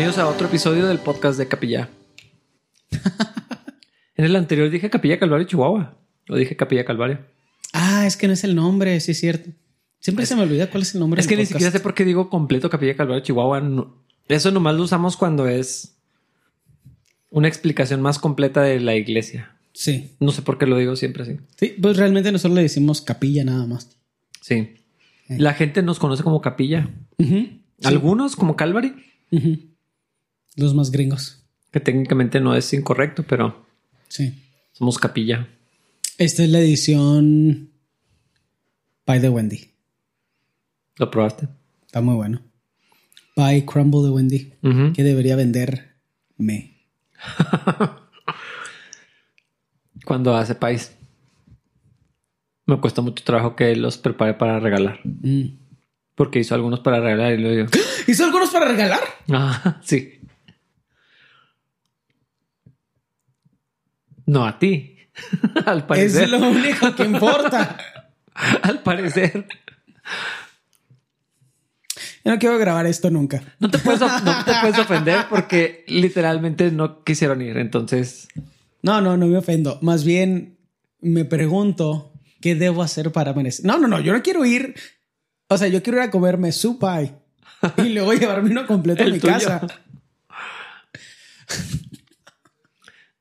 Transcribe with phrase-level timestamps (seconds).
[0.00, 1.90] Bienvenidos a otro episodio del podcast de Capilla.
[4.16, 5.94] en el anterior dije Capilla Calvario Chihuahua.
[6.26, 7.18] O dije Capilla Calvario.
[7.74, 9.50] Ah, es que no es el nombre, sí es cierto.
[9.98, 11.20] Siempre se me olvida cuál es el nombre.
[11.20, 13.62] Es que ni siquiera sé por qué digo completo Capilla Calvario Chihuahua.
[14.28, 15.98] eso nomás lo usamos cuando es
[17.28, 19.54] una explicación más completa de la iglesia.
[19.74, 20.16] Sí.
[20.18, 21.36] No sé por qué lo digo siempre así.
[21.58, 23.98] Sí, pues realmente nosotros le decimos capilla nada más.
[24.40, 24.54] Sí.
[25.28, 25.36] Eh.
[25.36, 26.88] La gente nos conoce como capilla.
[27.82, 28.94] Algunos como Calvary.
[30.56, 31.42] Los más gringos.
[31.70, 33.66] Que técnicamente no es incorrecto, pero
[34.08, 34.34] sí.
[34.72, 35.48] Somos capilla.
[36.18, 37.70] Esta es la edición
[39.04, 39.70] Pie de Wendy.
[40.96, 41.48] ¿Lo probaste?
[41.86, 42.42] Está muy bueno.
[43.34, 44.52] Pie Crumble de Wendy.
[44.94, 45.96] Que debería vender
[46.36, 46.76] me.
[50.04, 50.96] Cuando hace pies.
[52.66, 55.00] Me cuesta mucho trabajo que los prepare para regalar.
[55.04, 55.58] Mm.
[56.14, 57.66] Porque hizo algunos para regalar y lo digo.
[58.06, 59.00] ¿Hizo algunos para regalar?
[59.30, 60.19] Ah, sí.
[64.30, 64.96] No a ti.
[65.66, 66.24] Al parecer.
[66.24, 67.76] Es lo único que importa.
[68.62, 69.46] Al parecer.
[72.24, 73.42] Yo no quiero grabar esto nunca.
[73.58, 77.56] No te puedes, no te puedes ofender porque literalmente no quisieron ir.
[77.56, 78.28] Entonces.
[78.82, 79.80] No, no, no me ofendo.
[79.82, 80.58] Más bien
[81.00, 83.66] me pregunto qué debo hacer para merecer.
[83.66, 83.98] No, no, no.
[83.98, 84.76] Yo no quiero ir.
[85.48, 87.14] O sea, yo quiero ir a comerme su pie
[87.78, 89.66] y luego llevarme uno completo a mi casa.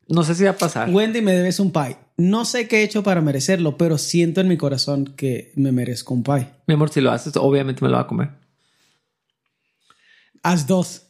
[0.09, 0.89] No sé si va a pasar.
[0.89, 1.97] Wendy, me debes un pie.
[2.17, 6.15] No sé qué he hecho para merecerlo, pero siento en mi corazón que me merezco
[6.15, 6.49] un pie.
[6.65, 8.29] Mi amor, si lo haces, obviamente me lo va a comer.
[10.41, 11.03] Haz dos.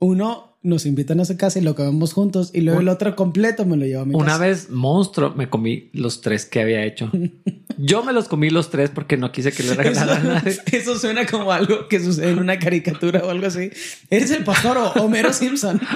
[0.00, 2.50] Uno, nos invitan a su casa y lo comemos juntos.
[2.52, 4.36] Y luego el otro completo me lo llevo a mi Una casa.
[4.36, 7.10] Una vez, monstruo, me comí los tres que había hecho.
[7.78, 11.26] Yo me los comí los tres porque no quise que le regalaran eso, eso suena
[11.26, 13.70] como algo que sucede en una caricatura o algo así.
[14.10, 15.80] Eres el pastor o Homero Simpson.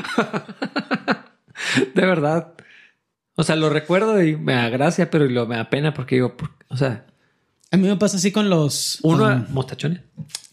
[1.95, 2.55] De verdad.
[3.35, 6.37] O sea, lo recuerdo y me da gracia, pero lo me da pena porque digo,
[6.69, 7.07] o sea.
[7.71, 8.99] A mí me pasa así con los.
[9.03, 10.01] Uno, um, mostachones.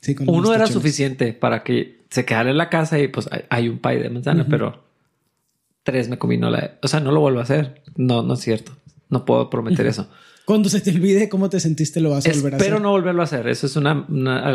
[0.02, 3.30] Sí, con los Uno era suficiente para que se quedara en la casa y pues
[3.50, 4.84] hay, un pie de manzana, pero
[5.84, 6.78] tres me comí, no la.
[6.81, 7.84] O sea, no lo vuelvo a hacer.
[7.96, 8.74] No, no es cierto.
[9.09, 10.09] No puedo prometer eso.
[10.46, 12.68] Cuando se te olvide cómo te sentiste, lo vas a volver a hacer.
[12.68, 13.47] Espero no volverlo a hacer.
[13.47, 14.06] Eso es una,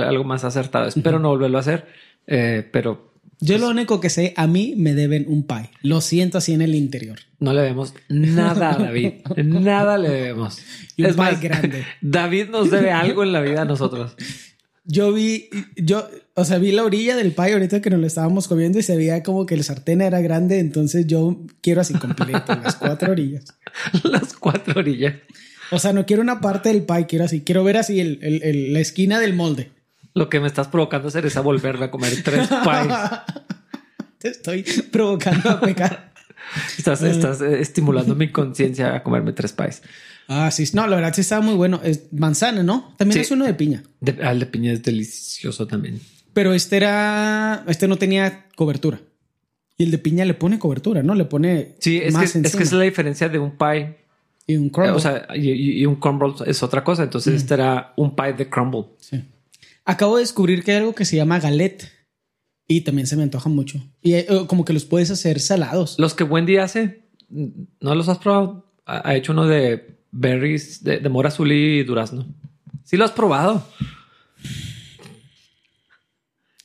[0.09, 0.87] algo más acertado.
[0.87, 1.87] Espero no volverlo a hacer.
[2.27, 5.71] Eh, pero yo lo único que sé, a mí me deben un pie.
[5.83, 7.21] Lo siento así en el interior.
[7.39, 9.13] No le debemos nada a David.
[9.37, 10.59] nada le debemos.
[10.97, 11.85] es más grande.
[12.01, 14.17] David nos debe algo en la vida a nosotros.
[14.85, 18.49] Yo vi, yo, o sea, vi la orilla del pie ahorita que nos lo estábamos
[18.49, 20.59] comiendo y se veía como que el sartén era grande.
[20.59, 23.45] Entonces yo quiero así completo, las cuatro orillas.
[24.03, 25.15] las cuatro orillas.
[25.71, 28.81] O sea, no quiero una parte del pie, quiero así, quiero ver así el, la
[28.81, 29.71] esquina del molde.
[30.19, 32.95] Lo que me estás provocando hacer es a volverme a comer tres pies.
[34.19, 36.13] Te estoy provocando a pecar.
[36.77, 39.83] estás, estás eh, estimulando mi conciencia a comerme tres pies.
[40.27, 40.65] Ah, sí.
[40.75, 41.81] No, la verdad sí estaba muy bueno.
[41.85, 42.95] Es manzana, ¿no?
[42.97, 43.85] También es uno de piña.
[44.01, 46.01] De, ah, el de piña es delicioso también.
[46.35, 47.65] Pero este era...
[47.69, 49.01] Este no tenía cobertura.
[49.77, 51.15] Y el de piña le pone cobertura, ¿no?
[51.15, 53.99] Le pone Sí, es, que, es que es la diferencia de un pie
[54.49, 54.95] y un crumble.
[54.95, 57.05] O sea, y, un crumble es otra cosa.
[57.05, 58.87] Entonces, este era un pie de crumble.
[58.99, 59.23] Sí.
[59.89, 61.91] Acabo de descubrir que hay algo que se llama galette.
[62.67, 63.83] Y también se me antoja mucho.
[64.03, 65.99] Y eh, como que los puedes hacer salados.
[65.99, 68.71] Los que Wendy hace, ¿no los has probado?
[68.85, 72.27] Ha hecho uno de berries, de, mora azul y durazno.
[72.85, 73.67] Sí lo has probado.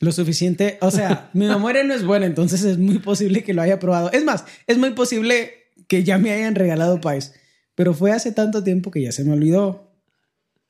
[0.00, 0.76] Lo suficiente.
[0.82, 4.12] O sea, mi memoria no es buena, entonces es muy posible que lo haya probado.
[4.12, 5.54] Es más, es muy posible
[5.88, 7.32] que ya me hayan regalado pies.
[7.74, 9.93] Pero fue hace tanto tiempo que ya se me olvidó.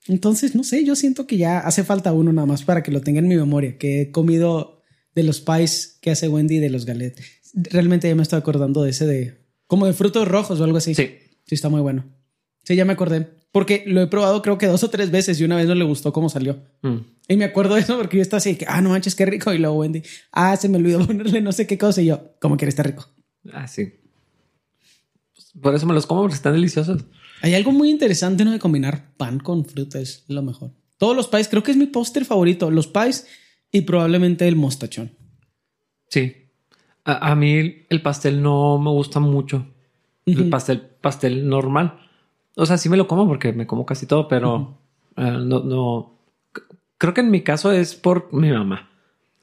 [0.07, 3.01] Entonces, no sé, yo siento que ya hace falta uno nada más para que lo
[3.01, 4.81] tenga en mi memoria, que he comido
[5.15, 7.21] de los pies que hace Wendy de los galets.
[7.53, 10.93] Realmente ya me estoy acordando de ese de como de frutos rojos o algo así.
[10.93, 11.17] Sí.
[11.45, 12.05] Sí, está muy bueno.
[12.63, 13.27] Sí, ya me acordé.
[13.51, 15.85] Porque lo he probado creo que dos o tres veces y una vez no le
[15.85, 16.59] gustó cómo salió.
[16.81, 16.97] Mm.
[17.29, 19.53] Y me acuerdo de eso porque yo estaba así que, ah, no manches, qué rico.
[19.53, 22.01] Y luego Wendy, ah, se me olvidó ponerle no sé qué cosa.
[22.01, 23.07] Y yo, ¿cómo quiere estar rico?
[23.53, 23.93] Ah, sí.
[25.61, 27.05] Por eso me los como porque están deliciosos.
[27.41, 28.51] Hay algo muy interesante, ¿no?
[28.51, 30.71] De combinar pan con fruta es lo mejor.
[30.97, 32.71] Todos los pies, creo que es mi póster favorito.
[32.71, 33.27] Los pies
[33.71, 35.11] y probablemente el mostachón.
[36.09, 36.49] Sí.
[37.03, 39.67] A, mí el pastel no me gusta mucho.
[40.25, 41.99] El pastel, pastel normal.
[42.55, 44.79] O sea, sí me lo como porque me como casi todo, pero
[45.17, 46.19] eh, no, no.
[46.97, 48.89] Creo que en mi caso es por mi mamá.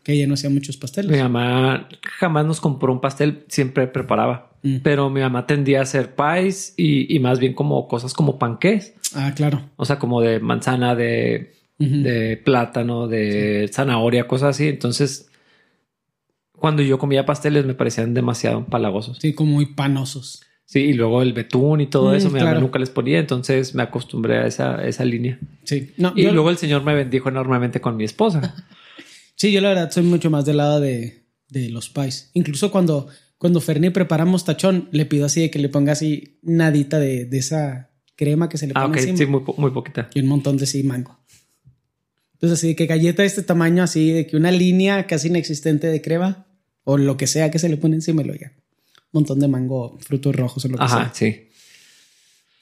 [0.02, 1.10] Que ella no hacía muchos pasteles.
[1.10, 1.88] Mi mamá
[2.18, 4.50] jamás nos compró un pastel, siempre preparaba.
[4.62, 4.76] Mm.
[4.82, 8.94] Pero mi mamá tendía a hacer pies y, más bien como cosas como panqués.
[9.14, 9.62] Ah, claro.
[9.76, 14.68] O sea, como de manzana, de, de plátano, de zanahoria, cosas así.
[14.68, 15.28] Entonces,
[16.52, 19.18] cuando yo comía pasteles me parecían demasiado palagosos.
[19.20, 20.42] Sí, como muy panosos.
[20.64, 23.74] Sí, y luego el betún y todo Mm, eso, mi mamá nunca les ponía, entonces
[23.74, 25.38] me acostumbré a esa, esa línea.
[25.64, 25.92] Sí.
[25.98, 28.54] No, Y yo- luego el señor me bendijo enormemente con mi esposa.
[29.34, 32.30] Sí, yo la verdad soy mucho más del lado de, de los pies.
[32.34, 33.08] Incluso cuando,
[33.38, 37.38] cuando Fernie prepara mostachón, le pido así de que le ponga así nadita de, de
[37.38, 40.10] esa crema que se le pone ah, ok, encima sí, muy, po- muy poquita.
[40.14, 41.18] y un montón de sí mango.
[42.34, 45.86] Entonces así de que galleta de este tamaño, así de que una línea casi inexistente
[45.88, 46.46] de crema
[46.84, 48.52] o lo que sea que se le pone encima y lo ya.
[49.12, 51.14] Un montón de mango, frutos rojos o lo que Ajá, sea.
[51.14, 51.48] sí.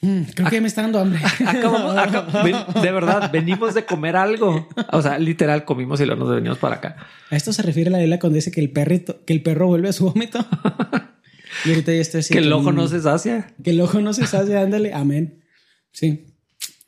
[0.02, 1.20] Mm, creo que ya me está dando hambre.
[1.46, 4.68] Acabamos- aca- ven- de verdad, venimos de comer algo.
[4.92, 6.96] O sea, literal, comimos y luego nos venimos para acá.
[7.30, 9.88] A esto se refiere la Biblia cuando dice que el perrito, que el perro vuelve
[9.90, 10.38] a su vómito.
[11.64, 12.32] y ahorita ya estoy así.
[12.32, 13.54] que el ojo mm, no se sacia.
[13.62, 15.44] Que el ojo no se sace, ándale, amén.
[15.92, 16.26] Sí.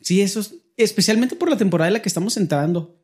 [0.01, 2.99] Sí, eso es especialmente por la temporada en la que estamos entrando.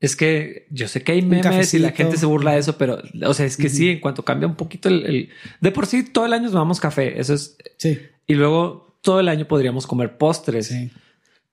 [0.00, 3.00] Es que yo sé que hay memes y la gente se burla de eso, pero,
[3.24, 5.28] o sea, es que sí, en cuanto cambia un poquito el, el-
[5.62, 7.18] De por sí, todo el año tomamos café.
[7.18, 7.56] Eso es.
[7.78, 7.98] Sí.
[8.26, 10.66] Y luego todo el año podríamos comer postres.
[10.66, 10.90] Sí.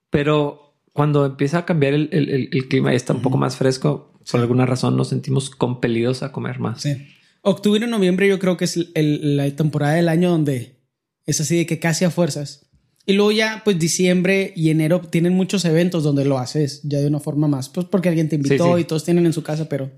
[0.09, 3.55] Pero cuando empieza a cambiar el, el- el- el clima y está un poco más
[3.57, 6.81] fresco, por alguna razón nos sentimos compelidos a comer más.
[6.81, 6.95] Sí.
[7.41, 10.77] Octubre y noviembre yo creo que es el- la temporada del año donde
[11.25, 12.69] es así de que casi a fuerzas.
[13.05, 17.07] Y luego ya, pues diciembre y enero tienen muchos eventos donde lo haces ya de
[17.07, 18.81] una forma más, pues porque alguien te invitó Sí, sí.
[18.81, 19.91] y todos tienen en su casa, pero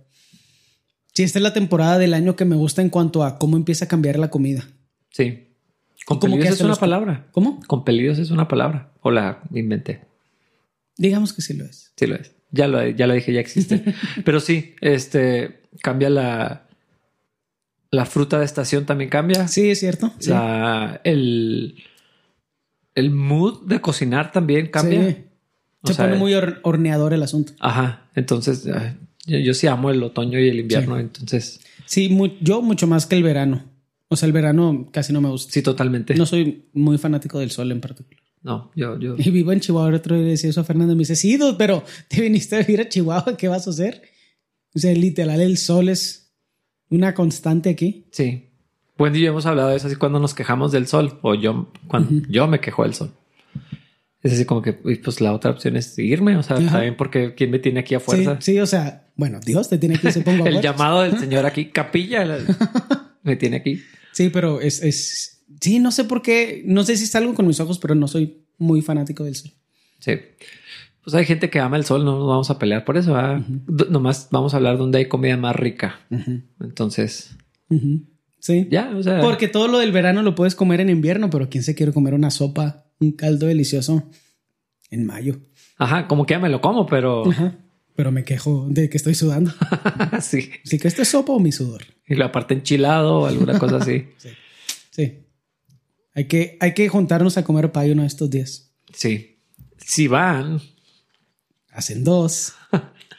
[1.13, 3.85] sí, esta es la temporada del año que me gusta en cuanto a cómo empieza
[3.85, 4.67] a cambiar la comida.
[5.11, 5.44] Sí.
[6.05, 7.27] Compelidos que es una los- palabra.
[7.31, 7.59] ¿Cómo?
[7.67, 8.91] Compelidos es una palabra.
[9.01, 10.01] O la inventé.
[10.97, 11.91] Digamos que sí lo es.
[11.97, 12.31] Sí lo es.
[12.51, 13.83] Ya lo, ya lo dije, ya existe.
[14.25, 16.61] Pero sí, este cambia la
[17.91, 19.47] la fruta de estación también cambia.
[19.47, 20.11] Sí, es cierto.
[20.19, 20.29] Sí.
[20.29, 21.83] La, el,
[22.93, 25.11] el mood de cocinar también cambia.
[25.11, 25.17] Sí.
[25.85, 27.53] Se sea, pone muy hor- horneador el asunto.
[27.59, 28.07] Ajá.
[28.15, 28.65] Entonces,
[29.25, 30.99] yo, yo sí amo el otoño y el invierno.
[30.99, 32.09] Entonces, Sí,
[32.41, 33.63] yo mucho más que el verano.
[34.15, 35.51] O sea, el verano casi no me gusta.
[35.53, 36.15] sí, totalmente.
[36.15, 38.23] No soy muy fanático del sol en particular.
[38.41, 39.15] No, yo, yo.
[39.17, 39.89] Y vivo en Chihuahua.
[39.89, 40.95] El otro día decía eso a Fernando.
[40.95, 43.35] Me dice, sí, pero te viniste a vivir a Chihuahua.
[43.37, 44.01] ¿Qué vas a hacer?
[44.75, 46.31] O sea, literal, el sol es
[46.89, 48.05] una constante aquí.
[48.11, 48.49] Sí.
[48.97, 51.19] Wendy y yo hemos hablado de eso así cuando nos quejamos del sol.
[51.23, 53.11] O yo, cuando yo me quejo del sol.
[54.21, 56.37] Es así como que, pues la otra opción es irme.
[56.37, 56.71] O sea, Ajá.
[56.71, 58.37] también porque quién me tiene aquí a fuerza.
[58.41, 61.17] Sí, sí, o sea, bueno, Dios te tiene que se ponga a El llamado del
[61.19, 62.39] señor aquí, capilla, la-
[63.25, 63.81] me tiene aquí.
[64.13, 65.43] Sí, pero es, es.
[65.59, 66.63] Sí, no sé por qué.
[66.65, 69.51] No sé si es algo con mis ojos, pero no soy muy fanático del sol.
[69.99, 70.13] Sí.
[71.03, 73.15] Pues hay gente que ama el sol, no nos vamos a pelear por eso.
[73.89, 75.99] Nomás vamos a hablar donde hay comida más rica.
[76.61, 77.35] Entonces.
[78.39, 78.67] Sí.
[78.71, 79.21] ya, o sea.
[79.21, 82.13] Porque todo lo del verano lo puedes comer en invierno, pero ¿quién se quiere comer
[82.13, 84.09] una sopa, un caldo delicioso
[84.89, 85.39] en mayo?
[85.77, 87.57] Ajá, como que ya me lo como, pero Ajá.
[87.95, 89.51] Pero me quejo de que estoy sudando.
[90.21, 90.51] sí.
[90.65, 91.83] Así que esto es sopa o mi sudor.
[92.07, 94.07] Y la parte enchilado o alguna cosa así.
[94.91, 95.25] Sí.
[96.13, 98.71] Hay que, hay que juntarnos a comer payo uno de estos días.
[98.93, 99.41] Sí.
[99.77, 100.61] Si van,
[101.75, 102.53] Hacen dos.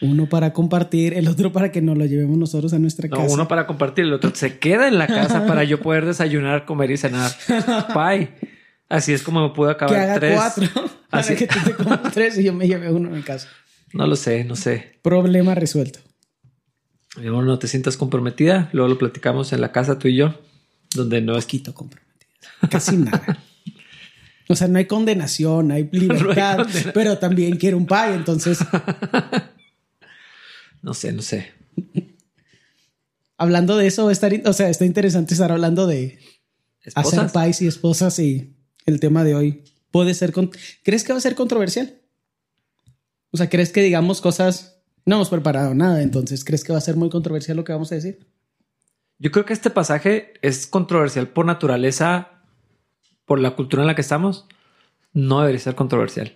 [0.00, 3.32] Uno para compartir, el otro para que nos lo llevemos nosotros a nuestra no, casa.
[3.32, 6.90] uno para compartir, el otro se queda en la casa para yo poder desayunar, comer
[6.90, 7.30] y cenar.
[7.94, 8.30] Bye.
[8.88, 10.34] Así es como me puedo que acabar haga tres.
[10.36, 10.68] cuatro.
[11.10, 13.48] Para Así- que tú te comas tres y yo me lleve uno en casa.
[13.96, 14.98] No lo sé, no sé.
[15.02, 16.00] Problema resuelto.
[17.16, 18.68] Luego no te sientas comprometida.
[18.72, 20.38] Luego lo platicamos en la casa tú y yo,
[20.94, 22.26] donde no es Poquito comprometidas.
[22.70, 23.42] Casi nada.
[24.48, 28.14] O sea, no hay condenación, hay libertad, pero también quiero un pay.
[28.14, 28.58] Entonces,
[30.82, 31.52] No sé, no sé.
[33.36, 36.18] hablando de eso, estar, o sea, está interesante estar hablando de
[36.94, 37.32] hacer ¿Esposas?
[37.32, 40.32] pais y esposas y el tema de hoy puede ser.
[40.32, 40.50] con-
[40.84, 41.96] ¿Crees que va a ser controversial?
[43.36, 44.80] O sea, ¿crees que digamos cosas?
[45.04, 47.92] No hemos preparado nada, entonces, ¿crees que va a ser muy controversial lo que vamos
[47.92, 48.26] a decir?
[49.18, 52.30] Yo creo que este pasaje es controversial por naturaleza,
[53.26, 54.46] por la cultura en la que estamos.
[55.12, 56.32] No debería ser controversial.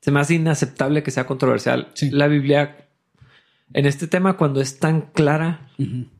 [0.00, 1.88] Se me hace inaceptable que sea controversial.
[1.94, 2.10] Sí.
[2.10, 2.86] La Biblia,
[3.72, 5.68] en este tema, cuando es tan clara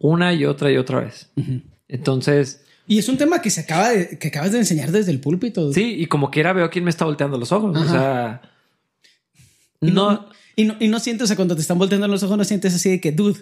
[0.00, 1.30] una y otra y otra vez.
[1.86, 5.20] Entonces, Y es un tema que se acaba de, que acabas de enseñar desde el
[5.20, 5.72] púlpito.
[5.72, 7.76] sí, y como quiera veo quién me está volteando los ojos.
[7.76, 8.42] O sea,
[9.80, 12.22] Y no, no, y no, y no sientes, o sea, cuando te están volteando los
[12.22, 13.40] ojos, no sientes así de que, dude,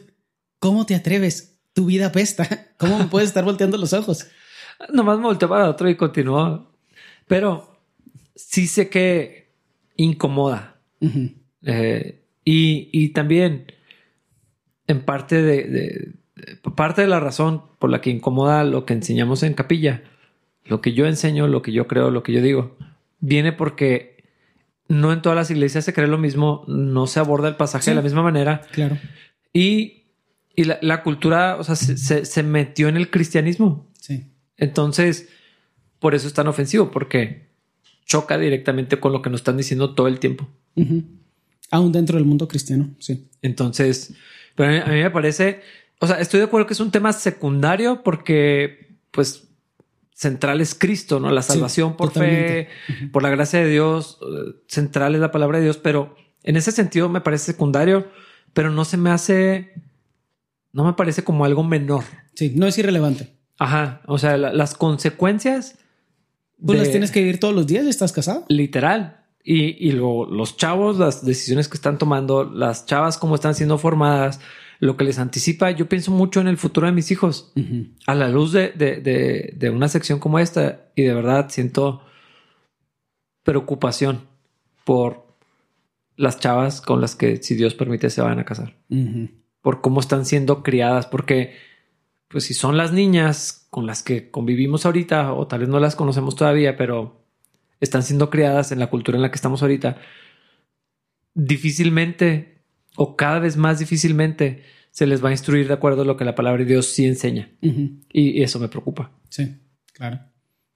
[0.58, 1.56] ¿cómo te atreves?
[1.72, 2.68] Tu vida apesta.
[2.78, 4.26] ¿Cómo me puedes estar volteando los ojos?
[4.92, 6.72] Nomás me volteó para otro y continuó.
[7.26, 7.78] Pero
[8.34, 9.50] sí sé que
[9.96, 10.76] incomoda.
[11.00, 11.30] Ujú.
[11.62, 13.72] Eh, y, y también,
[14.86, 18.92] en parte de, de- de- parte de la razón por la que incomoda lo que
[18.94, 20.02] enseñamos en capilla,
[20.66, 22.76] lo que yo enseño, lo que yo creo, lo que yo digo,
[23.20, 24.15] viene porque
[24.88, 27.90] no en todas las iglesias se cree lo mismo, no se aborda el pasaje Sí.
[27.90, 28.98] de la misma manera Claro.
[29.52, 30.04] y,
[30.58, 33.86] Y la, la cultura, o sea, se, se, se metió en el cristianismo.
[34.00, 34.24] Sí.
[34.56, 35.28] Entonces,
[35.98, 37.50] por eso es tan ofensivo, porque
[38.06, 40.48] choca directamente con lo que nos están diciendo todo el tiempo.
[41.70, 43.28] Aún dentro del mundo cristiano, sí.
[43.42, 44.14] Entonces,
[44.54, 45.60] pero a mí, a mí me parece,
[45.98, 49.45] o sea, estoy de acuerdo que es un tema secundario porque, pues,
[50.18, 51.30] central es Cristo, ¿no?
[51.30, 52.68] La Sí, salvación por totalmente.
[52.86, 56.56] fe, por la gracia de Dios, eh, central es la palabra de Dios, pero en
[56.56, 58.08] ese sentido me parece secundario,
[58.54, 59.74] pero no se me hace,
[60.72, 62.04] no me parece como algo menor.
[62.34, 63.34] Sí, no es irrelevante.
[63.58, 65.78] Ajá, o sea, la- las consecuencias...
[66.64, 68.46] Pues de- las tienes que vivir todos los días estás casado.
[68.48, 69.24] Literal.
[69.44, 73.76] Y, y luego los chavos, las decisiones que están tomando, las chavas cómo están siendo
[73.76, 74.40] formadas,
[74.78, 75.70] lo que les anticipa.
[75.70, 77.52] Yo pienso mucho en el futuro de mis hijos
[78.06, 82.02] a la luz de, de, de, de una sección como esta y de verdad siento
[83.42, 84.22] preocupación
[84.84, 85.26] por
[86.16, 88.74] las chavas con las que, si Dios permite, se van a casar.
[89.60, 91.54] Por cómo están siendo criadas, porque
[92.28, 95.94] pues si son las niñas con las que convivimos ahorita, o tal vez no las
[95.94, 97.24] conocemos todavía, pero
[97.80, 99.98] están siendo criadas en la cultura en la que estamos ahorita,
[101.34, 102.55] difícilmente
[102.96, 106.24] o cada vez más difícilmente se les va a instruir de acuerdo a lo que
[106.24, 107.50] la palabra de Dios sí enseña.
[108.12, 109.12] Y eso me preocupa.
[109.28, 109.54] Sí,
[109.92, 110.20] claro.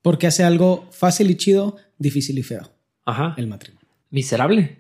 [0.03, 2.71] Porque hace algo fácil y chido, difícil y feo.
[3.05, 3.35] Ajá.
[3.37, 3.89] El matrimonio.
[4.11, 4.79] Miserable.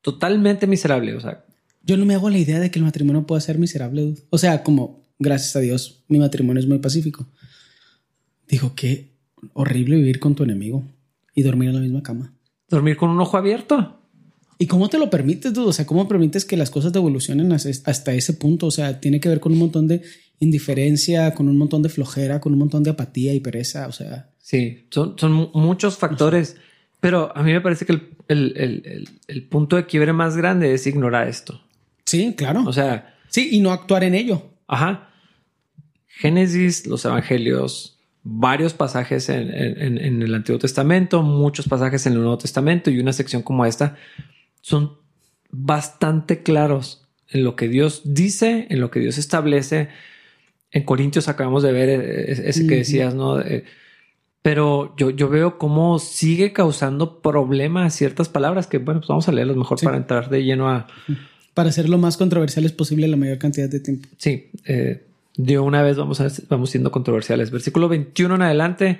[0.00, 1.14] Totalmente miserable.
[1.14, 1.44] O sea,
[1.82, 4.14] Yo no me hago la idea de que el matrimonio pueda ser miserable.
[4.30, 7.26] O sea, como gracias a Dios, mi matrimonio es muy pacífico.
[8.48, 9.12] Digo, qué
[9.54, 10.84] horrible vivir con tu enemigo
[11.34, 12.32] y dormir en la misma cama.
[12.68, 14.01] dormir con un ojo abierto.
[14.62, 15.70] ¿Y cómo te lo permites, dude?
[15.70, 18.66] O sea, ¿cómo permites que las cosas evolucionen hasta ese punto?
[18.66, 20.02] O sea, tiene que ver con un montón de
[20.38, 23.88] indiferencia, con un montón de flojera, con un montón de apatía y pereza.
[23.88, 26.56] O sea, Sí, son, son mu- muchos factores.
[27.00, 30.36] Pero a mí me parece que el, el- el- el- el punto de quiebre más
[30.36, 31.60] grande es ignorar esto.
[32.04, 32.62] sí, claro.
[32.64, 34.50] O sea, sí, y no actuar en ello.
[34.68, 35.08] ajá.
[36.06, 42.20] Génesis, los evangelios, varios pasajes en, en- en el Antiguo Testamento, muchos pasajes en el
[42.20, 43.96] Nuevo Testamento y una sección como esta
[44.62, 44.94] son
[45.50, 49.88] bastante claros en lo que Dios dice, en lo que Dios establece.
[50.70, 53.38] En Corintios acabamos de ver eh, ese que decías, ¿no?
[54.42, 59.32] Pero yo, yo veo cómo sigue causando problemas ciertas palabras que, bueno, pues vamos a
[59.32, 59.84] leerlas mejor Sí.
[59.84, 60.88] para entrar de lleno a,
[61.54, 64.08] Para ser lo más controversiales posible la mayor cantidad de tiempo.
[64.16, 65.04] Sí, eh,
[65.36, 67.50] de una vez vamos, a, vamos siendo controversiales.
[67.52, 68.98] Versículo 21 en adelante.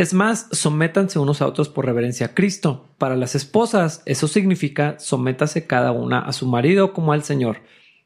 [0.00, 2.88] Es más, sométanse unos a otros por reverencia a Cristo.
[2.96, 7.58] Para las esposas, eso significa sométase cada una a su marido como al Señor,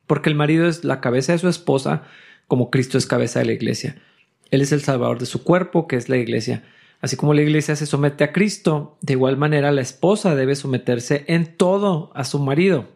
[0.09, 2.03] porque el marido es la cabeza de su esposa,
[2.49, 4.03] como Cristo es cabeza de la iglesia.
[4.51, 6.65] Él es el salvador de su cuerpo, que es la iglesia.
[7.01, 11.25] Así como la iglesia se somete a Cristo, de igual manera la esposa debe someterse
[11.29, 12.89] en todo a su marido.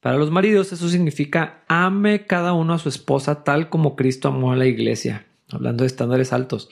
[0.00, 4.50] Para los maridos eso significa ame cada uno a su esposa tal como Cristo amó
[4.50, 6.70] a la iglesia, hablando de estándares altos.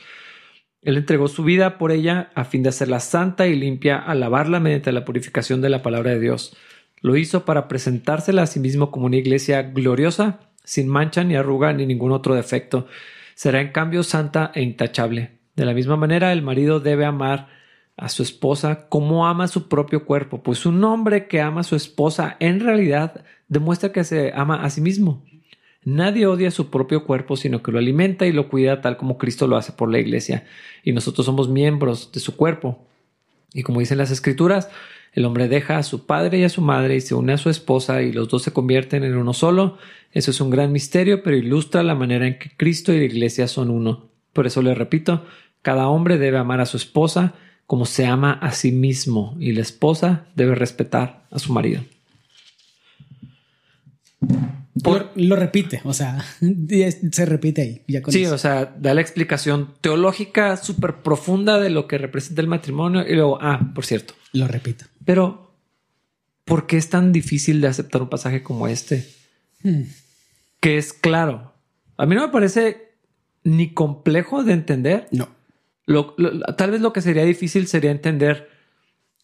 [0.82, 4.58] Él entregó su vida por ella a fin de hacerla santa y limpia al lavarla
[4.58, 6.56] mediante la purificación de la palabra de Dios.
[7.00, 11.72] Lo hizo para presentársela a sí mismo como una iglesia gloriosa, sin mancha ni arruga
[11.72, 12.86] ni ningún otro defecto.
[13.34, 15.38] Será en cambio santa e intachable.
[15.54, 17.48] De la misma manera, el marido debe amar
[17.96, 21.76] a su esposa como ama su propio cuerpo, pues un hombre que ama a su
[21.76, 25.24] esposa en realidad demuestra que se ama a sí mismo.
[25.84, 29.46] Nadie odia su propio cuerpo, sino que lo alimenta y lo cuida tal como Cristo
[29.46, 30.46] lo hace por la iglesia,
[30.84, 32.86] y nosotros somos miembros de su cuerpo.
[33.52, 34.68] Y como dicen las escrituras,
[35.12, 37.50] el hombre deja a su padre y a su madre y se une a su
[37.50, 39.76] esposa y los dos se convierten en uno solo.
[40.12, 43.46] Eso es un gran misterio, pero ilustra la manera en que Cristo y la iglesia
[43.46, 44.08] son uno.
[44.32, 45.26] Por eso le repito,
[45.60, 47.34] cada hombre debe amar a su esposa
[47.66, 51.82] como se ama a sí mismo y la esposa debe respetar a su marido.
[54.82, 56.24] Por- Lo, lo repite, o sea,
[57.12, 57.82] se repite ahí.
[57.88, 58.34] Ya con Sí, eso.
[58.34, 63.14] o sea, da la explicación teológica súper profunda de lo que representa el matrimonio y
[63.14, 64.84] luego, ah, por cierto, Lo repito.
[65.04, 65.54] pero
[66.44, 69.06] ¿por qué es tan difícil de aceptar un pasaje como este?
[69.62, 69.82] Hmm.
[70.60, 71.52] Que es claro.
[71.96, 72.92] A mí no me parece
[73.44, 75.06] ni complejo de entender.
[75.12, 75.28] No.
[75.86, 78.48] Lo- lo- tal vez lo que sería difícil sería entender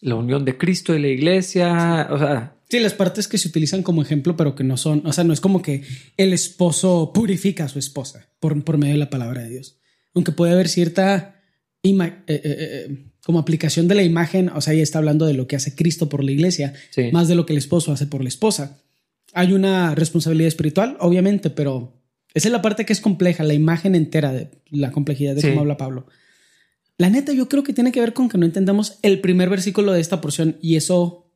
[0.01, 2.07] la unión de Cristo y la iglesia.
[2.11, 5.11] O sea, Sí, las partes que se utilizan como ejemplo, pero que no son, o
[5.13, 5.83] sea, no es como que
[6.17, 9.77] el esposo purifica a su esposa por, por medio de la palabra de Dios.
[10.13, 11.41] Aunque puede haber cierta
[11.83, 15.33] ima- eh, eh, eh, como aplicación de la imagen, o sea, ella está hablando de
[15.33, 17.09] lo que hace Cristo por la iglesia, Sí.
[17.11, 18.81] más de lo que el esposo hace por la esposa.
[19.33, 22.01] Hay una responsabilidad espiritual, obviamente, pero
[22.33, 25.49] esa es la parte que es compleja, la imagen entera de la complejidad de Sí.
[25.49, 26.05] cómo habla Pablo.
[26.97, 29.91] La neta, yo creo que tiene que ver con que no entendamos el primer versículo
[29.93, 31.28] de esta porción y eso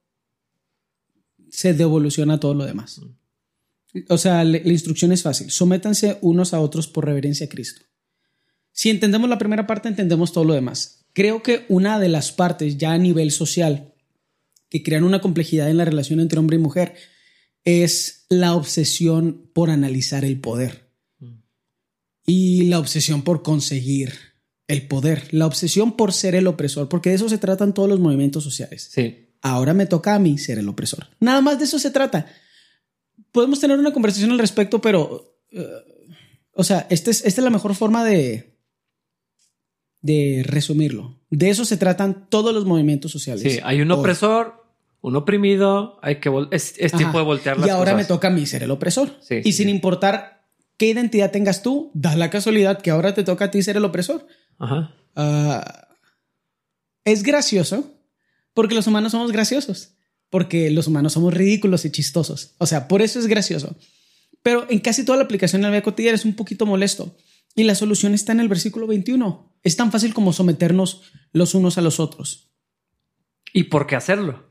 [1.54, 3.00] se devoluciona todo lo demás.
[4.10, 5.52] O sea, la instrucción es fácil.
[5.52, 7.84] Sométanse unos a otros por reverencia a Cristo.
[8.72, 11.06] Si entendemos la primera parte, entendemos todo lo demás.
[11.14, 13.94] Creo que una de las partes ya a nivel social
[14.68, 16.96] que crean una complejidad en la relación entre hombre y mujer
[17.64, 20.90] es la obsesión por analizar el poder
[22.26, 24.14] y la obsesión por conseguir
[24.68, 28.00] el poder, la obsesión por ser el opresor, porque de eso se tratan todos los
[28.00, 28.90] movimientos sociales.
[28.92, 29.33] Sí.
[29.44, 31.08] Ahora me toca a mí ser el opresor.
[31.20, 32.26] Nada más de eso se trata.
[33.34, 35.68] Podemos tener una conversación al respecto, pero, eh,
[36.54, 38.58] o sea, esta es, esta es la mejor forma de,
[40.00, 41.20] de resumirlo.
[41.30, 43.44] De eso se tratan todos los movimientos sociales.
[43.44, 44.64] Sí, hay un opresor,
[45.02, 48.46] un oprimido, hay que es, tiempo de voltear las Y ahora me toca a mí
[48.46, 49.10] ser el opresor.
[49.20, 49.54] Sí, y sí.
[49.54, 50.46] sin importar
[50.78, 53.84] qué identidad tengas tú, da la casualidad que ahora te toca a ti ser el
[53.84, 54.26] opresor.
[54.58, 54.96] Ajá.
[55.18, 55.90] Ah,
[57.04, 57.94] es gracioso
[58.54, 59.94] porque los humanos somos graciosos,
[60.30, 62.56] porque los humanos somos ridículos y chistosos.
[62.58, 63.76] O sea, por eso es gracioso.
[64.42, 67.16] Pero en casi toda la aplicación en la vida cotidiana es un poquito molesto.
[67.56, 69.54] Y la solución está en el versículo 21.
[69.62, 72.52] Es tan fácil como someternos los unos a los otros.
[73.54, 74.50] ¿Y por qué hacerlo?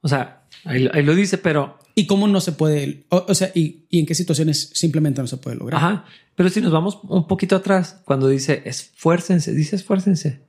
[0.00, 3.06] O sea, ahí, ahí lo dice, pero ¿Y cómo no se puede?
[3.08, 5.82] O, o sea, y, y en qué situaciones simplemente no se puede lograr?
[5.82, 6.04] Ajá.
[6.36, 10.46] Pero si nos vamos un poquito atrás, cuando dice esfuércense, dice esfuércense,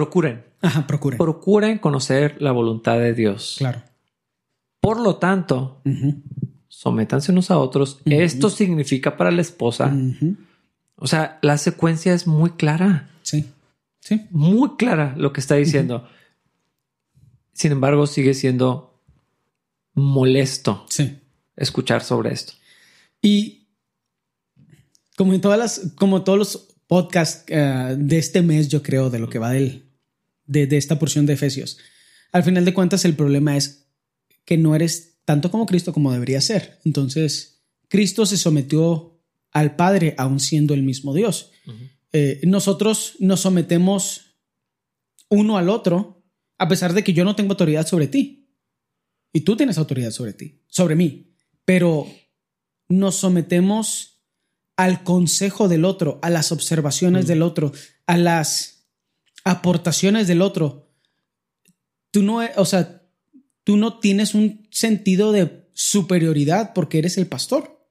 [0.00, 1.18] procuren, Ajá, procuren.
[1.18, 3.56] procuren conocer la voluntad de Dios.
[3.58, 3.82] Claro.
[4.80, 6.22] Por lo tanto, Ujú,
[6.68, 8.00] sométanse unos a otros.
[8.04, 9.94] Esto significa para la esposa.
[10.96, 13.46] O sea, la secuencia es muy clara, Sí.
[14.00, 14.26] Sí.
[14.30, 16.06] muy clara lo que está diciendo.
[17.52, 19.00] Sin embargo, sigue siendo
[19.94, 21.18] molesto Sí.
[21.56, 22.52] escuchar sobre esto.
[23.22, 23.66] Y
[25.16, 29.18] como en todas las, como todos los podcasts eh, de este mes, yo creo, de
[29.18, 29.85] lo que va del,
[30.46, 31.78] de, de esta porción de Efesios,
[32.32, 33.88] al final de cuentas el problema es
[34.44, 36.78] que no eres tanto como Cristo como debería ser.
[36.84, 39.20] Entonces, Cristo se sometió
[39.52, 41.50] al Padre aún siendo el mismo Dios.
[42.12, 44.36] Eh, nosotros nos sometemos
[45.28, 46.24] uno al otro
[46.58, 48.48] a pesar de que yo no tengo autoridad sobre ti
[49.32, 52.06] y tú tienes autoridad sobre ti, sobre mí, pero
[52.88, 54.22] nos sometemos
[54.76, 57.28] al consejo del otro, a las observaciones Mm.
[57.28, 57.72] del otro,
[58.06, 58.75] a las
[59.46, 60.90] aportaciones del otro.
[62.10, 63.02] Tú no, e- o sea,
[63.64, 67.88] tú no tienes un sentido de superioridad porque eres el pastor.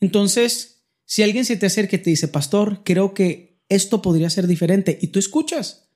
[0.00, 4.46] Entonces, si alguien se te acerca y te dice, pastor, creo que esto podría ser
[4.46, 5.88] diferente y tú escuchas.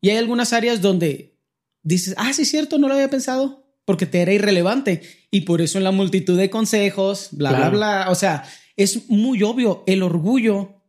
[0.00, 1.38] Y hay algunas áreas donde
[1.82, 5.60] dices, ah, sí, es cierto, no lo había pensado porque te era irrelevante y por
[5.60, 7.70] eso en la multitud de consejos, bla, Claro.
[7.76, 8.10] bla, bla.
[8.10, 8.44] O sea,
[8.76, 10.80] es muy obvio, el orgullo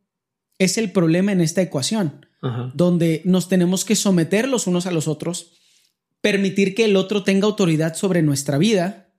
[0.57, 2.71] es el problema en esta ecuación, Ajá.
[2.73, 5.51] donde nos tenemos que someter los unos a los otros,
[6.21, 9.13] permitir que el otro tenga autoridad sobre nuestra vida,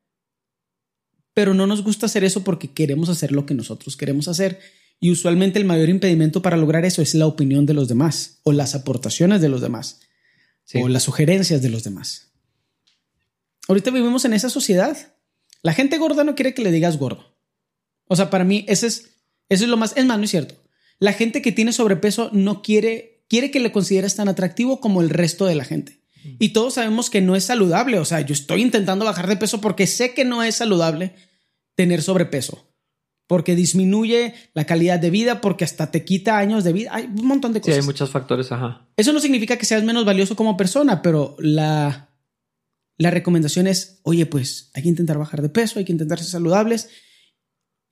[1.34, 4.58] pero no nos gusta hacer eso porque queremos hacer lo que nosotros queremos hacer.
[4.98, 8.52] Y usualmente el mayor impedimento para lograr eso es la opinión de los demás o
[8.52, 10.00] las aportaciones de los demás
[10.64, 10.78] Sí.
[10.82, 12.32] o las sugerencias de los demás.
[13.68, 14.96] Ahorita vivimos en esa sociedad.
[15.62, 17.36] La gente gorda no quiere que le digas gordo.
[18.08, 19.10] O sea, para mí eso es,
[19.48, 19.92] eso es lo más...
[19.96, 20.54] Es más, no es cierto.
[20.98, 25.10] La gente que tiene sobrepeso no quiere, quiere que le consideres tan atractivo como el
[25.10, 26.00] resto de la gente.
[26.40, 27.98] Y todos sabemos que no es saludable.
[28.00, 31.14] O sea, yo estoy intentando bajar de peso porque sé que no es saludable
[31.76, 32.72] tener sobrepeso.
[33.28, 36.90] Porque disminuye la calidad de vida, porque hasta te quita años de vida.
[36.92, 37.78] Hay un montón de Sí, cosas.
[37.78, 38.88] hay muchos factores, ajá.
[38.96, 42.10] Eso no significa que seas menos valioso como persona, pero la,
[42.98, 46.28] la recomendación es, oye, pues hay que intentar bajar de peso, hay que intentar ser
[46.28, 46.88] saludables.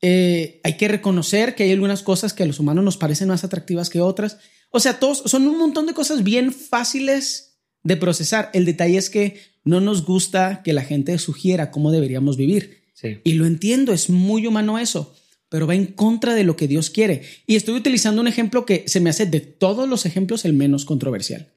[0.02, 3.42] Eh, hay que reconocer que hay algunas cosas que a los humanos nos parecen más
[3.44, 4.38] atractivas que otras.
[4.76, 8.50] O sea, todos son un montón de cosas bien fáciles de procesar.
[8.54, 12.82] El detalle es que no nos gusta que la gente sugiera cómo deberíamos vivir.
[12.92, 13.20] Sí.
[13.22, 15.14] Y lo entiendo, es muy humano eso,
[15.48, 17.22] pero va en contra de lo que Dios quiere.
[17.46, 20.84] Y estoy utilizando un ejemplo que se me hace de todos los ejemplos el menos
[20.84, 21.52] controversial.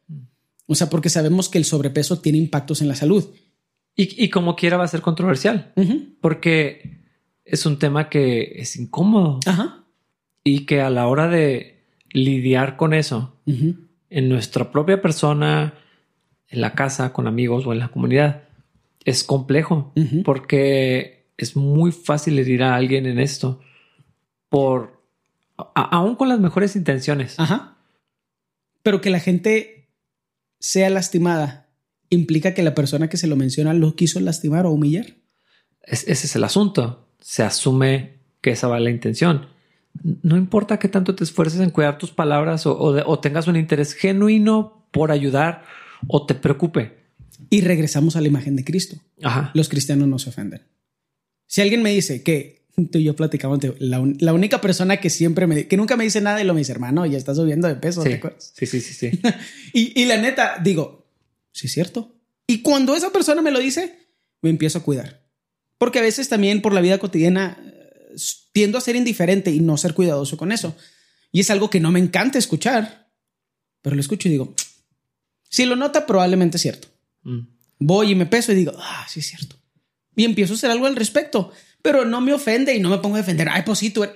[0.68, 3.26] O sea, porque sabemos que el sobrepeso tiene impactos en la salud.
[3.96, 5.74] Y, y como quiera va a ser controversial,
[6.22, 7.02] porque
[7.46, 9.88] es un tema que es incómodo Ajá.
[10.44, 11.77] y que a la hora de
[12.18, 13.36] lidiar con eso
[14.10, 15.74] en nuestra propia persona,
[16.50, 18.44] en la casa, con amigos o en la comunidad,
[19.06, 23.60] es complejo porque es muy fácil herir a alguien en esto
[24.50, 25.02] por
[25.58, 27.40] a- aún con las mejores intenciones.
[27.40, 27.78] Ajá.
[28.84, 29.90] Pero que la gente
[30.60, 31.68] sea lastimada
[32.10, 35.16] implica que la persona que se lo menciona lo quiso lastimar o humillar.
[35.84, 37.08] Es- ese es el asunto.
[37.20, 39.48] Se asume que esa va la intención.
[40.24, 43.48] No importa que tanto te esfuerces en cuidar tus palabras o, o de- o tengas
[43.48, 45.64] un interés genuino por ayudar
[46.08, 46.98] o te preocupe.
[47.50, 48.98] Y regresamos a la imagen de Cristo.
[49.24, 49.52] Ajá.
[49.54, 50.62] Los cristianos no se ofenden.
[51.46, 55.10] Si alguien me dice que tú y yo platicamos la, un- la única persona que
[55.10, 57.68] siempre me, que nunca me dice nada y lo me dice, hermano, ya estás subiendo
[57.68, 58.54] de peso, ¿te Sí, acuerdas?
[58.56, 58.94] sí, sí, sí.
[58.94, 59.20] sí.
[59.74, 61.06] Y, y la neta, digo,
[61.52, 62.16] sí es cierto.
[62.48, 63.98] Y cuando esa persona me lo dice,
[64.42, 65.26] me empiezo a cuidar.
[65.78, 68.14] Porque a veces también por la vida cotidiana eh,
[68.58, 70.76] tiendo a ser indiferente y no ser cuidadoso con eso.
[71.32, 73.08] Y es algo que no me encanta escuchar,
[73.84, 74.56] pero lo escucho y digo,
[75.48, 76.88] si lo nota, probablemente es cierto.
[77.22, 77.42] Mm.
[77.78, 79.58] Voy y me peso y digo, ah, sí es cierto.
[80.16, 81.52] Y empiezo a hacer algo al respecto,
[81.84, 83.48] pero no me ofende y no me pongo a defender.
[83.48, 84.16] Ay, pues sí, tú eres...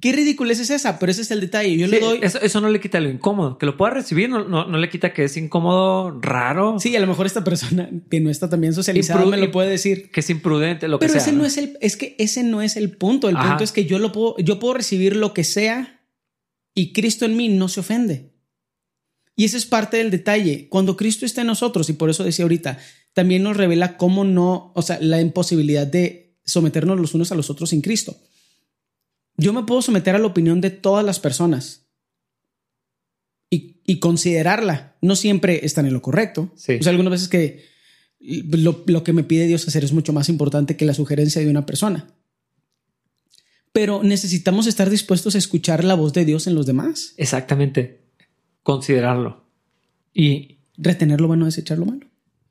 [0.00, 1.76] Qué ridiculez es esa, pero ese es el detalle.
[1.76, 2.20] Yo le doy...
[2.22, 3.58] eso, eso no le quita lo incómodo.
[3.58, 7.00] Que lo pueda recibir no, no, no le quita que es incómodo, raro, Sí, a
[7.00, 10.10] lo mejor esta persona que no está también socializada Impru- me lo puede decir.
[10.10, 11.28] que es imprudente, lo Pero que sea.
[11.28, 13.28] ese no es el, es que ese no es el punto.
[13.28, 13.48] El Ajá.
[13.50, 16.00] punto es que yo lo puedo, yo puedo recibir lo que sea
[16.74, 18.32] y Cristo en mí no se ofende.
[19.36, 20.68] Y ese es parte del detalle.
[20.68, 22.78] Cuando Cristo está en nosotros, y por eso decía ahorita,
[23.12, 27.48] también nos revela cómo no, o sea, la imposibilidad de someternos los unos a los
[27.50, 28.16] otros sin Cristo.
[29.40, 31.86] Yo me puedo someter a la opinión de todas las personas
[33.50, 34.96] y, y considerarla.
[35.00, 36.52] No siempre están en lo correcto.
[36.56, 36.74] Sí.
[36.80, 37.64] O sea, algunas veces que
[38.20, 41.48] lo, lo que me pide Dios hacer es mucho más importante que la sugerencia de
[41.48, 42.14] una persona.
[43.72, 47.14] Pero necesitamos estar dispuestos a escuchar la voz de Dios en los demás.
[47.16, 48.00] Exactamente.
[48.62, 49.46] Considerarlo.
[50.12, 52.06] Y, Retener lo bueno, desechar lo malo.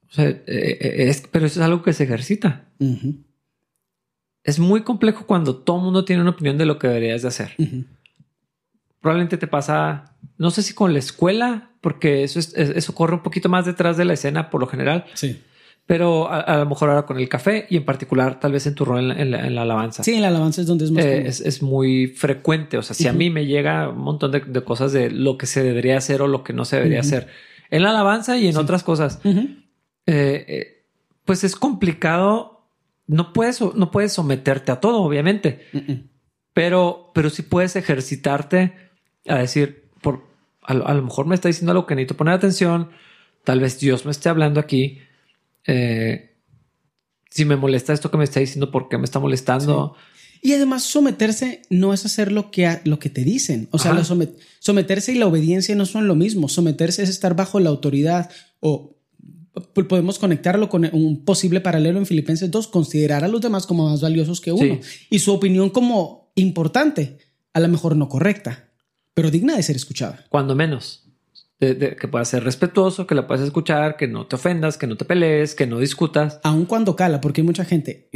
[0.07, 2.69] o sea, eh, eh, es, pero eso es algo que se ejercita.
[2.79, 3.23] Ujú,
[4.43, 7.27] Es muy complejo cuando todo el mundo tiene una opinión de lo que deberías de
[7.27, 7.51] hacer.
[9.01, 13.15] Probablemente te pasa, no sé si con la escuela, porque eso, es, es- eso corre
[13.15, 15.41] un poquito más detrás de la escena por lo general, Sí.
[15.85, 18.75] pero a, a lo mejor ahora con el café y en particular tal vez en
[18.75, 20.03] tu rol en la, en la- en la alabanza.
[20.03, 21.05] Sí, en la alabanza es donde es más.
[21.05, 22.77] Eh, es, es muy frecuente.
[22.77, 25.45] O sea, si a mí me llega un montón de, de cosas de lo que
[25.45, 27.27] se debería hacer o lo que no se debería hacer
[27.71, 28.59] en la alabanza y en Sí.
[28.59, 29.55] otras cosas, eh,
[30.05, 30.83] eh,
[31.23, 32.58] pues es complicado.
[33.11, 35.65] No puedes, no puedes someterte a todo, obviamente,
[36.53, 38.73] pero, pero sí puedes ejercitarte
[39.27, 40.23] a decir, por
[40.61, 42.91] a, lo- a lo mejor me está diciendo algo que necesito poner atención.
[43.43, 44.99] Tal vez Dios me esté hablando aquí.
[45.65, 46.35] Eh,
[47.31, 49.95] si me molesta esto que me está diciendo, ¿por qué me está molestando?
[50.41, 53.67] Y además someterse no es hacer lo que, lo que te dicen.
[53.71, 56.47] O sea, somet- someterse y la obediencia no son lo mismo.
[56.47, 58.95] Someterse es estar bajo la autoridad o
[59.73, 64.01] podemos conectarlo con un posible paralelo en Filipenses 2, considerar a los demás como más
[64.01, 65.07] valiosos que uno Sí.
[65.09, 67.17] y su opinión como importante,
[67.53, 68.69] a lo mejor no correcta,
[69.13, 70.25] pero digna de ser escuchada.
[70.29, 71.05] cuando menos.
[71.59, 74.87] De, de- que puedas ser respetuoso, que la puedas escuchar, que no te ofendas, que
[74.87, 76.39] no te pelees, que no discutas.
[76.43, 78.09] Aun cuando cala, porque hay mucha gente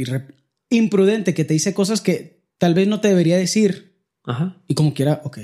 [0.70, 4.62] imprudente que te dice cosas que tal vez no te debería decir Ajá.
[4.66, 5.40] y como quiera, ok,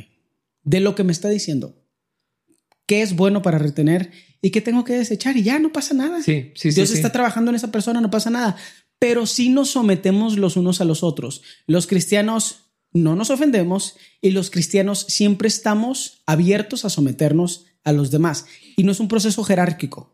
[0.62, 1.74] de lo que me está diciendo,
[2.86, 4.10] qué es bueno para retener
[4.42, 6.22] y qué tengo que desechar y ya no pasa nada.
[6.22, 6.76] Sí, sí, sí.
[6.76, 6.96] Dios sí.
[6.96, 8.56] está trabajando en esa persona, no pasa nada.
[8.98, 11.42] Pero si nos sometemos los unos a los otros.
[11.66, 18.10] Los cristianos no nos ofendemos y los cristianos siempre estamos abiertos a someternos a los
[18.10, 18.46] demás.
[18.76, 20.12] Y no es un proceso jerárquico.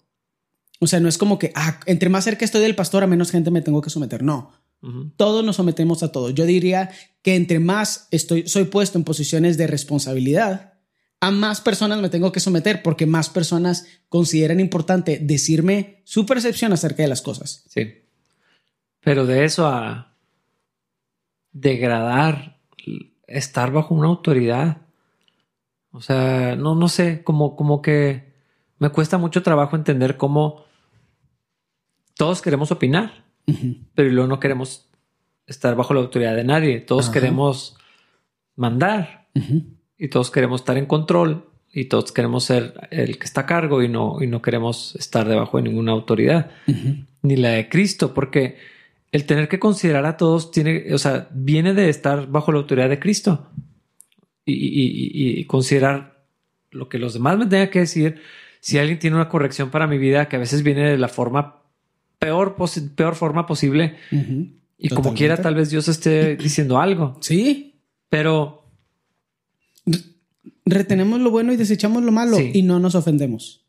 [0.79, 3.31] O sea, no es como que ah, entre más cerca estoy del pastor, a menos
[3.31, 4.23] gente me tengo que someter.
[4.23, 5.11] No, Ujú.
[5.17, 6.35] todos nos sometemos a todos.
[6.35, 6.91] Yo diría
[7.23, 10.75] que entre más estoy, soy puesto en posiciones de responsabilidad,
[11.21, 16.73] a más personas me tengo que someter porque más personas consideran importante decirme su percepción
[16.73, 17.65] acerca de las cosas.
[17.69, 18.03] Sí.
[19.01, 20.15] Pero de eso a
[21.53, 22.59] degradar,
[23.27, 24.83] estar bajo una autoridad.
[25.91, 28.35] O sea, no, no sé, como, como que
[28.79, 30.65] me cuesta mucho trabajo entender cómo
[32.15, 33.25] todos queremos opinar,
[33.95, 34.91] pero luego no queremos
[35.47, 36.81] estar bajo la autoridad de nadie.
[36.81, 37.15] Todos Ajá.
[37.15, 37.77] queremos
[38.55, 39.29] mandar.
[39.35, 39.76] Ujú.
[39.99, 43.83] Y todos queremos estar en control y todos queremos ser el que está a cargo
[43.83, 46.51] y no, y no queremos estar debajo de ninguna autoridad,
[47.23, 48.57] ni la de Cristo, porque
[49.13, 52.89] el tener que considerar a todos tiene, o sea, viene de estar bajo la autoridad
[52.89, 53.49] de Cristo
[54.45, 56.25] y, y- y- considerar
[56.71, 58.21] lo que los demás me tengan que decir.
[58.61, 61.63] Si alguien tiene una corrección para mi vida que a veces viene de la forma
[62.19, 62.57] peor,
[62.95, 63.97] peor forma posible
[64.79, 67.75] y como quiera tal vez Dios esté diciendo algo, Sí.
[68.09, 68.66] pero
[70.67, 72.51] Retenemos lo bueno y desechamos lo malo Sí.
[72.53, 73.63] y no nos ofendemos.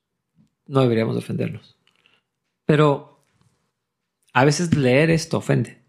[0.65, 1.77] no deberíamos defendernos.
[2.65, 3.23] Pero
[4.33, 5.81] a veces leer esto ofende.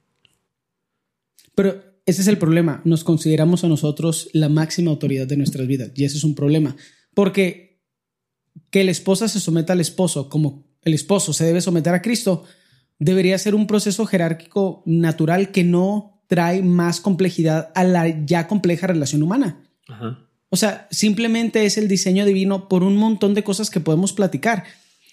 [1.56, 2.80] Pero ese es el problema.
[2.84, 5.90] Nos consideramos a nosotros la máxima autoridad de nuestras vidas.
[5.96, 6.76] Y ese es un problema.
[7.12, 7.80] Porque
[8.70, 12.44] que la esposa se someta al esposo como el esposo se debe someter a Cristo,
[13.00, 18.86] debería ser un proceso jerárquico natural que no trae más complejidad a la ya compleja
[18.86, 19.68] relación humana.
[19.88, 20.27] Ajá.
[20.50, 24.64] O sea, simplemente es el diseño divino por un montón de cosas que podemos platicar.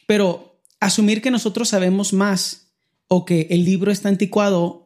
[0.07, 2.71] Pero asumir que nosotros sabemos más
[3.07, 4.85] o que el libro está anticuado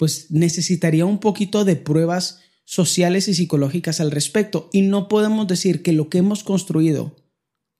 [0.00, 4.70] pues necesitaría un poquito de pruebas sociales y psicológicas al respecto.
[4.72, 7.16] Y no podemos decir que lo que hemos construido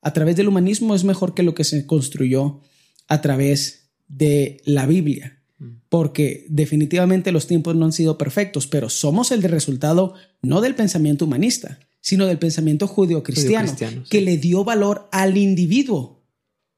[0.03, 2.61] a través del humanismo es mejor que lo que se construyó
[3.09, 5.39] a través de la Biblia.
[5.61, 5.83] Mm.
[5.88, 10.75] Porque definitivamente los tiempos no han sido perfectos, pero somos el de resultado no del
[10.75, 13.77] pensamiento humanista, sino del pensamiento judío-cristiano,
[14.09, 16.25] que le dio valor al individuo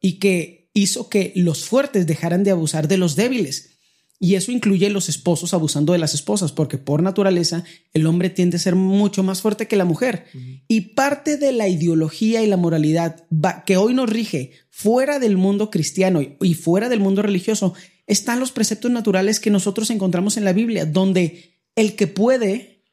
[0.01, 3.71] y que hizo que los fuertes dejaran de abusar de los débiles.
[4.19, 8.57] Y eso incluye los esposos abusando de las esposas, porque por naturaleza el hombre tiende
[8.57, 10.27] a ser mucho más fuerte que la mujer.
[10.69, 13.27] Y parte de la ideología y la moralidad
[13.67, 17.75] que hoy nos rige fuera del mundo cristiano y fuera del mundo religioso
[18.13, 22.85] están los preceptos naturales que nosotros encontramos en la Biblia, donde el que puede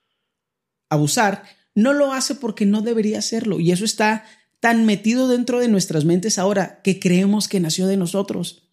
[0.89, 1.43] abusar
[1.75, 3.59] no lo hace porque no debería hacerlo.
[3.59, 4.25] Y eso está
[4.59, 8.63] tan metido dentro de nuestras mentes ahora que creemos que nació de nosotros.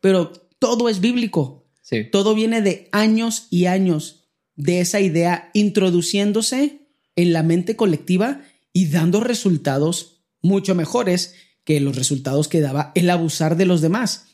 [0.00, 1.66] Pero todo es bíblico.
[2.10, 4.24] Todo viene de años y años
[4.56, 8.40] de esa idea introduciéndose en la mente colectiva
[8.72, 14.33] y dando resultados mucho mejores que los resultados que daba el abusar de los demás.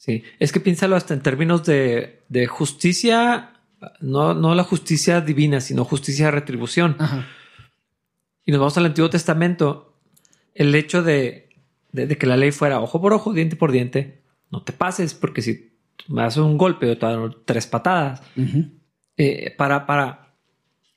[0.00, 3.52] Sí, es que piénsalo hasta en términos de, justicia,
[4.00, 6.96] no, no, la justicia divina, sino justicia de retribución.
[8.46, 10.00] Y nos vamos al Antiguo Testamento,
[10.54, 11.50] el hecho de,
[11.92, 15.42] de, que la ley fuera ojo por ojo, diente por diente, no te pases, porque
[15.42, 15.76] si
[16.08, 17.06] me das un golpe o te
[17.44, 18.22] tres patadas.
[19.18, 20.34] Eh, para, para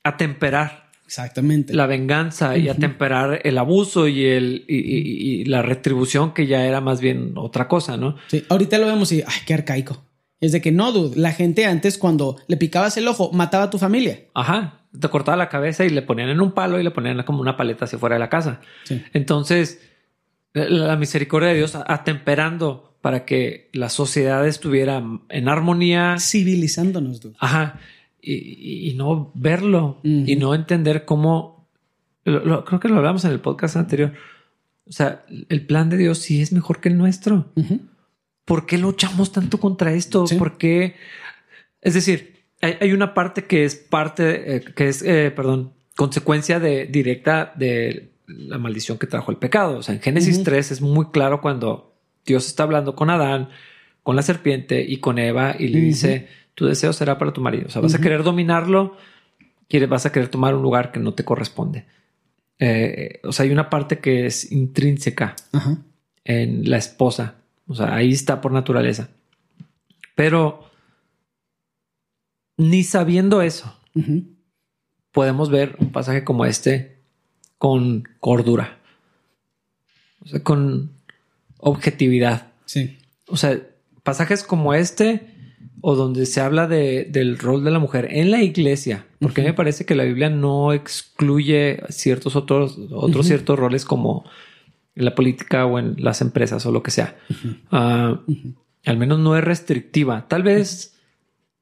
[0.02, 1.74] atemperar Exactamente.
[1.74, 7.00] la venganza y atemperar el abuso y, el, y, la retribución que ya era más
[7.00, 8.16] bien otra cosa, ¿no?
[8.28, 10.04] Sí, ahorita lo vemos y, ay, qué arcaico.
[10.40, 13.70] Es de que no, dude, la gente antes cuando le picabas el ojo mataba a
[13.70, 14.24] tu familia.
[14.34, 17.40] Ajá, te cortaba la cabeza y le ponían en un palo y le ponían como
[17.40, 18.60] una paleta hacia fuera de la casa.
[19.12, 19.80] Entonces,
[20.52, 26.16] la misericordia de Dios atemperando para que la sociedad estuviera en armonía.
[26.18, 27.20] Civilizándonos.
[27.38, 27.78] Ajá.
[28.26, 31.68] Y, no verlo y no entender cómo...
[32.24, 34.12] creo que lo hablamos en el podcast anterior.
[34.86, 37.52] O sea, el plan de Dios sí es mejor que el nuestro.
[38.44, 40.24] ¿Por qué luchamos tanto contra esto?
[40.38, 40.96] ¿Por qué?
[41.80, 46.86] Es decir, hay, una parte que es parte, eh, que es, eh, perdón, consecuencia de,
[46.86, 49.78] directa de la maldición que trajo el pecado.
[49.78, 53.50] O sea, en Génesis 3 es muy claro cuando Dios está hablando con Adán,
[54.02, 57.66] con la serpiente y con Eva y le dice, tu deseo será para tu marido.
[57.66, 58.96] O sea, vas a querer dominarlo,
[59.68, 61.86] quieres, vas a querer tomar un lugar que no te corresponde.
[62.58, 65.34] Eh, o sea, hay una parte que es intrínseca
[66.24, 67.36] en la esposa.
[67.66, 69.08] O sea, ahí está por naturaleza.
[70.14, 70.70] Pero
[72.56, 73.76] ni sabiendo eso,
[75.10, 76.98] podemos ver un pasaje como este
[77.58, 78.78] con cordura.
[80.20, 80.92] O sea, con
[81.58, 82.52] objetividad.
[82.64, 82.98] Sí.
[83.26, 83.58] O sea,
[84.02, 85.33] pasajes como este
[85.86, 89.52] o donde se habla de, del rol de la mujer en la iglesia, porque me
[89.52, 94.24] parece que la Biblia no excluye ciertos otros, otros ciertos roles como
[94.94, 97.18] en la política o en las empresas o lo que sea.
[97.70, 98.18] Ah,
[98.86, 100.26] al menos no es restrictiva.
[100.26, 100.94] Tal vez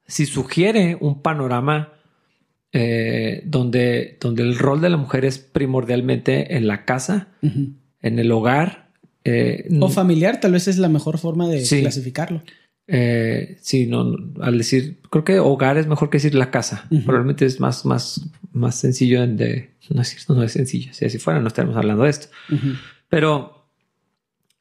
[0.07, 1.91] si sugiere un panorama
[2.71, 8.31] eh, donde, donde el rol de la mujer es primordialmente en la casa, en el
[8.31, 8.87] hogar,
[9.25, 12.41] eh, o familiar, tal vez es la mejor forma de clasificarlo.
[12.87, 16.87] Eh, sí, no, al decir, creo que hogar es mejor que decir la casa.
[16.89, 20.93] Probablemente es más, más, más sencillo de, no es, no es sencillo.
[20.93, 22.27] Si así fuera, no estaríamos hablando de esto.
[23.09, 23.67] Pero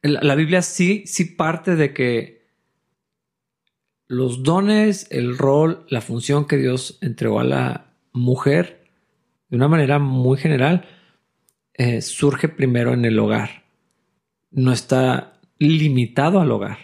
[0.02, 2.42] la, Biblia sí, sí parte de que
[4.06, 8.88] los dones, el rol, la función que Dios entregó a la mujer
[9.48, 10.86] de una manera muy general,
[11.74, 13.62] eh, surge primero en el hogar
[14.52, 16.78] no está limitado al hogar.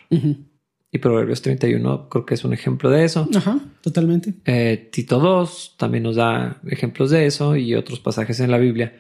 [0.90, 3.28] Y Proverbios 31 creo que es un ejemplo de eso.
[3.34, 4.34] Ajá, totalmente.
[4.46, 8.96] Eh, Tito 2 también nos da ejemplos de eso y otros pasajes en la Biblia.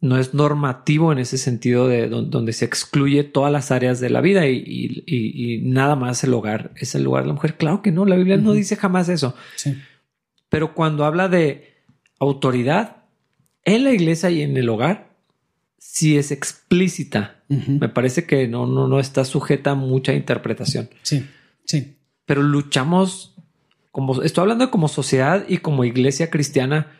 [0.00, 4.22] No es normativo en ese sentido de donde, se excluye todas las áreas de la
[4.22, 7.58] vida y, nada más el hogar es el lugar de la mujer.
[7.58, 9.34] Claro que no, la Biblia no dice jamás eso.
[9.56, 9.76] Sí.
[10.48, 11.74] Pero cuando habla de
[12.18, 13.04] autoridad
[13.64, 15.09] en la iglesia y en el hogar,
[15.80, 17.42] si es explícita.
[17.48, 20.88] Me parece que no, no, no está sujeta a mucha interpretación.
[21.02, 21.24] Sí,
[21.64, 21.96] sí.
[22.26, 23.34] Pero luchamos,
[23.90, 26.92] como estoy hablando como sociedad y como iglesia cristiana,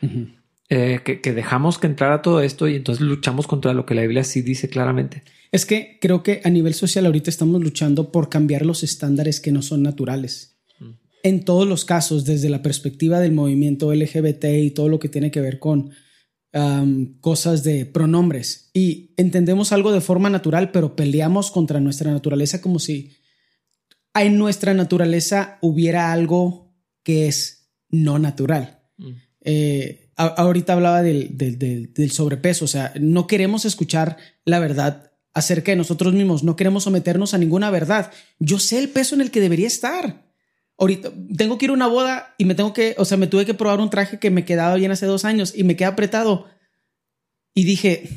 [0.71, 4.25] eh, que, dejamos que entrara todo esto y entonces luchamos contra lo que la Biblia
[4.25, 5.23] sí dice claramente.
[5.53, 9.53] Es que creo que a nivel social ahorita estamos luchando por cambiar los estándares que
[9.53, 10.57] no son naturales.
[10.81, 10.91] Mm.
[11.23, 15.31] En todos los casos, desde la perspectiva del movimiento LGBT y todo lo que tiene
[15.31, 15.91] que ver con
[17.21, 22.79] cosas de pronombres y entendemos algo de forma natural, pero peleamos contra nuestra naturaleza como
[22.79, 23.13] si
[24.15, 28.81] en nuestra naturaleza hubiera algo que es no natural.
[28.97, 29.11] Mm.
[29.43, 34.59] Eh, a- ahorita hablaba del, del- del- del sobrepeso, o sea, no queremos escuchar la
[34.59, 38.11] verdad acerca de nosotros mismos, no queremos someternos a ninguna verdad.
[38.41, 40.29] Yo sé el peso en el que debería estar.
[40.81, 43.45] Ahorita tengo que ir a una boda y me tengo que, o sea, me tuve
[43.45, 46.47] que probar un traje que me quedaba bien hace dos años y me queda apretado.
[47.55, 48.09] Y dije,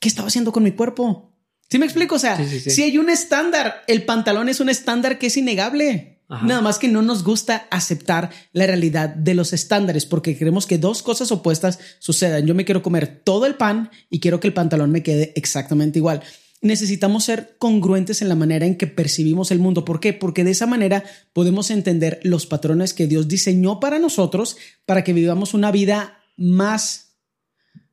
[0.00, 1.32] ¿qué estaba haciendo con mi cuerpo?
[1.70, 2.16] ¿Sí me explico?
[2.16, 2.70] O sea, Sí, sí, sí.
[2.70, 6.24] si hay un estándar, el pantalón es un estándar que es innegable.
[6.28, 6.44] Ajá.
[6.44, 10.76] Nada más que no nos gusta aceptar la realidad de los estándares porque queremos que
[10.76, 12.46] dos cosas opuestas sucedan.
[12.46, 16.00] Yo me quiero comer todo el pan y quiero que el pantalón me quede exactamente
[16.00, 16.22] igual.
[16.60, 19.84] Necesitamos ser congruentes en la manera en que percibimos el mundo.
[19.84, 20.12] ¿Por qué?
[20.12, 25.12] Porque de esa manera podemos entender los patrones que Dios diseñó para nosotros para que
[25.12, 27.16] vivamos una vida más,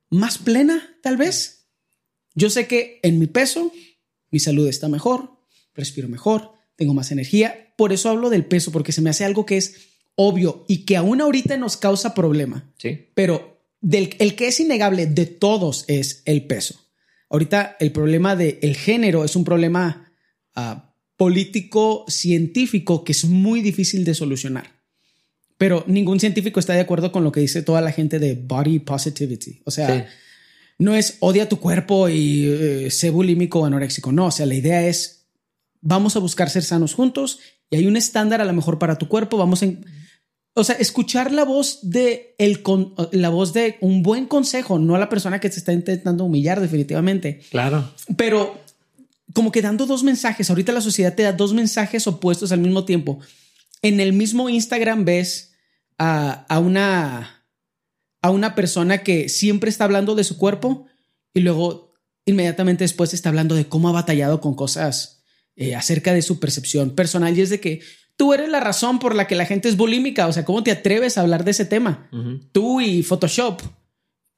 [0.09, 1.67] más plena, tal vez.
[2.33, 3.71] Yo sé que en mi peso,
[4.31, 5.39] mi salud está mejor,
[5.73, 7.73] respiro mejor, tengo más energía.
[7.77, 10.97] Por eso hablo del peso, porque se me hace algo que es obvio y que
[10.97, 12.73] aún ahorita nos causa problema.
[12.77, 13.09] Sí.
[13.13, 16.84] Pero del, el que es innegable de todos es el peso.
[17.29, 20.11] Ahorita el problema del el género es un problema
[20.55, 24.75] ah, político científico que es muy difícil de solucionar.
[25.57, 28.79] Pero ningún científico está de acuerdo con lo que dice toda la gente de body
[28.79, 29.61] positivity.
[29.65, 30.03] O sea, Sí.
[30.79, 34.11] no es odia tu cuerpo y eh, sé bulímico o anoréxico.
[34.11, 35.27] No, o sea, la idea es
[35.81, 39.07] vamos a buscar ser sanos juntos y hay un estándar a lo mejor para tu
[39.07, 39.37] cuerpo.
[39.37, 39.85] Vamos en,
[40.57, 44.95] o sea, escuchar la voz de el con, la voz de un buen consejo, no
[44.95, 47.93] a la persona que te está intentando humillar definitivamente, Claro.
[48.17, 48.57] pero
[49.33, 50.49] como que dando dos mensajes.
[50.49, 53.19] Ahorita la sociedad te da dos mensajes opuestos al mismo tiempo.
[53.81, 55.51] En el mismo Instagram ves
[55.97, 57.43] a, a una
[58.21, 60.87] a una persona que siempre está hablando de su cuerpo
[61.33, 61.93] y luego
[62.25, 65.23] inmediatamente después está hablando de cómo ha batallado con cosas
[65.55, 67.81] eh, acerca de su percepción personal y es de que
[68.17, 70.71] tú eres la razón por la que la gente es bulímica, o sea, ¿cómo te
[70.71, 72.09] atreves a hablar de ese tema?
[72.51, 73.61] Tú y Photoshop,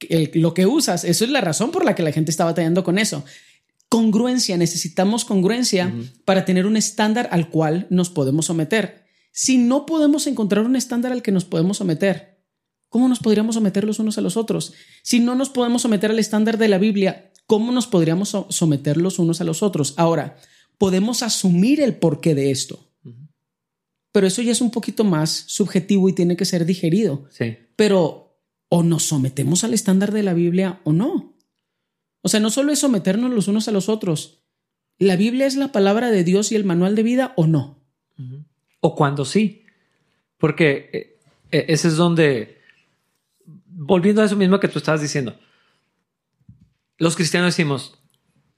[0.08, 2.84] el- lo que usas, eso es la razón por la que la gente está batallando
[2.84, 3.24] con eso.
[3.88, 5.92] Congruencia, necesitamos congruencia
[6.26, 9.06] para tener un estándar al cual nos podemos someter.
[9.32, 12.42] Si no podemos encontrar un estándar al que nos podemos someter,
[12.90, 14.74] ¿cómo nos podríamos someter los unos a los otros?
[15.02, 18.98] Si no nos podemos someter al estándar de la Biblia, ¿cómo nos podríamos so- someter
[18.98, 19.94] los unos a los otros?
[19.96, 20.36] Ahora,
[20.76, 22.87] podemos asumir el porqué de esto,
[24.18, 27.26] pero eso ya es un poquito más subjetivo y tiene que ser digerido.
[27.30, 27.56] Sí.
[27.76, 28.36] Pero
[28.68, 31.36] o nos sometemos al estándar de la Biblia o no.
[32.22, 34.42] O sea, no solo es someternos los unos a los otros.
[34.98, 37.78] ¿La Biblia es la palabra de Dios y el manual de vida o no?
[38.80, 39.62] O cuando sí.
[40.36, 41.20] Porque eh,
[41.52, 42.58] eh, ese es donde,
[43.66, 45.38] volviendo a eso mismo que tú estabas diciendo,
[46.96, 48.00] los cristianos decimos,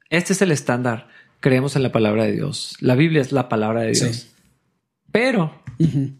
[0.09, 1.09] este es el estándar,
[1.40, 4.16] creemos en la palabra de Dios, la Biblia es la palabra de Dios.
[4.16, 4.31] Sí.
[5.12, 6.12] Pero, Ujú.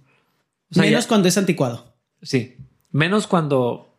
[0.71, 1.95] o sea, Menos ya- cuando es anticuado.
[2.23, 2.57] sí,
[2.93, 3.95] menos cuando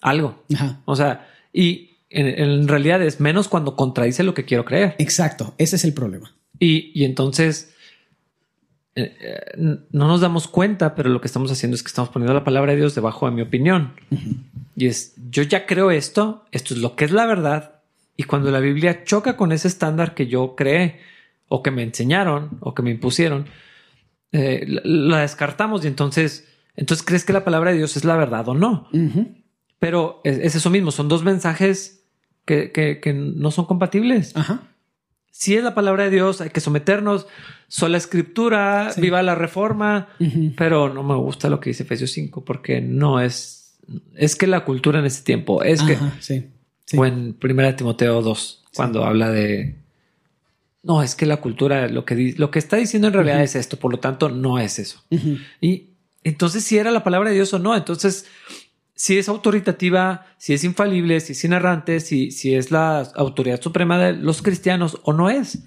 [0.00, 0.80] algo, Ajá.
[0.84, 4.94] o sea, y en, en realidad es menos cuando contradice lo que quiero creer.
[4.98, 5.54] Exacto.
[5.58, 6.34] Ese es el problema.
[6.58, 7.74] Y, y entonces
[8.94, 9.40] eh, eh,
[9.90, 12.72] no nos damos cuenta, pero lo que estamos haciendo es que estamos poniendo la palabra
[12.72, 13.94] de Dios debajo de mi opinión.
[14.76, 17.80] Y es, yo ya creo esto, esto es lo que es la verdad.
[18.16, 21.00] Y cuando la Biblia choca con ese estándar que yo creé
[21.48, 23.46] o que me enseñaron o que me impusieron,
[24.32, 28.16] eh, la, la descartamos y entonces, entonces crees que la palabra de Dios es la
[28.16, 28.88] verdad o no.
[29.78, 32.04] Pero es, es eso mismo, son dos mensajes
[32.44, 34.62] que, que- que no son compatibles Ajá.
[35.30, 37.26] si es la palabra de Dios, hay que someternos.
[37.68, 39.00] Sola escritura, Sí.
[39.02, 40.08] viva la reforma,
[40.56, 43.78] pero no me gusta lo que dice Efesios 5 porque no es,
[44.16, 46.46] es que la cultura en ese tiempo es que, sí.
[46.86, 46.96] Sí.
[46.96, 49.76] o en Primera Timoteo 2, cuando habla de,
[50.88, 53.76] no, es que la cultura, lo que, lo que está diciendo en realidad es esto,
[53.76, 55.04] por lo tanto no es eso.
[55.60, 55.90] Y
[56.24, 58.24] entonces si era la palabra de Dios o no, entonces
[58.94, 63.98] si es autoritativa, si es infalible, si es inerrante, si, si es la autoridad suprema
[63.98, 65.58] de los cristianos o no es.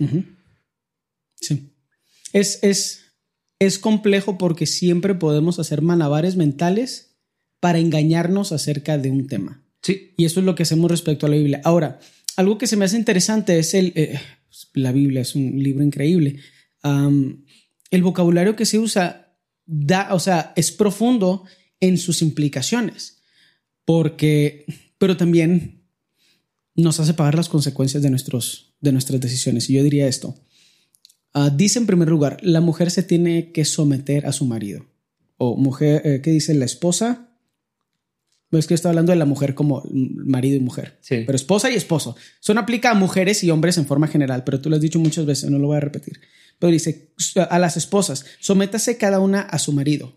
[1.39, 1.71] Sí.
[2.33, 3.13] Es, es,
[3.59, 7.15] es complejo porque siempre podemos hacer malabares mentales
[7.59, 9.61] para engañarnos acerca de un tema.
[9.83, 11.61] Sí, Y eso es lo que hacemos respecto a la Biblia.
[11.63, 11.99] Ahora,
[12.37, 13.93] algo que se me hace interesante es el...
[13.95, 14.19] eh,
[14.73, 16.39] la Biblia es un libro increíble.
[16.83, 19.35] El vocabulario que se usa
[19.65, 21.45] da, o sea, es profundo
[21.79, 23.21] en sus implicaciones.
[23.85, 24.65] Porque,
[24.97, 25.83] pero también
[26.75, 29.69] nos hace pagar las consecuencias de, nuestros, de nuestras decisiones.
[29.69, 30.35] Y yo diría esto.
[31.33, 34.85] Ah, dice en primer lugar, la mujer se tiene que someter a su marido.
[35.37, 37.30] O mujer, eh, ¿qué dice la esposa?
[38.51, 40.97] Es que estoy hablando de la mujer como marido y mujer.
[41.01, 41.23] Sí.
[41.25, 42.15] Pero esposa y esposo.
[42.41, 44.99] Eso no aplica a mujeres y hombres en forma general, pero tú lo has dicho
[44.99, 46.19] muchas veces, no lo voy a repetir.
[46.59, 47.11] pero dice
[47.49, 50.13] a las esposas, sométase cada una a su marido.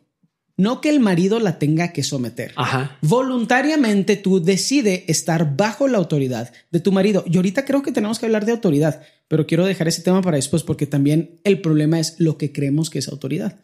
[0.57, 2.53] No que el marido la tenga que someter.
[2.57, 2.97] Ajá.
[3.03, 7.25] Voluntariamente tú decides estar bajo la autoridad de tu marido.
[7.27, 10.37] Y ahorita creo que tenemos que hablar de autoridad, pero quiero dejar ese tema para
[10.37, 13.61] después porque también el problema es lo que creemos que es autoridad.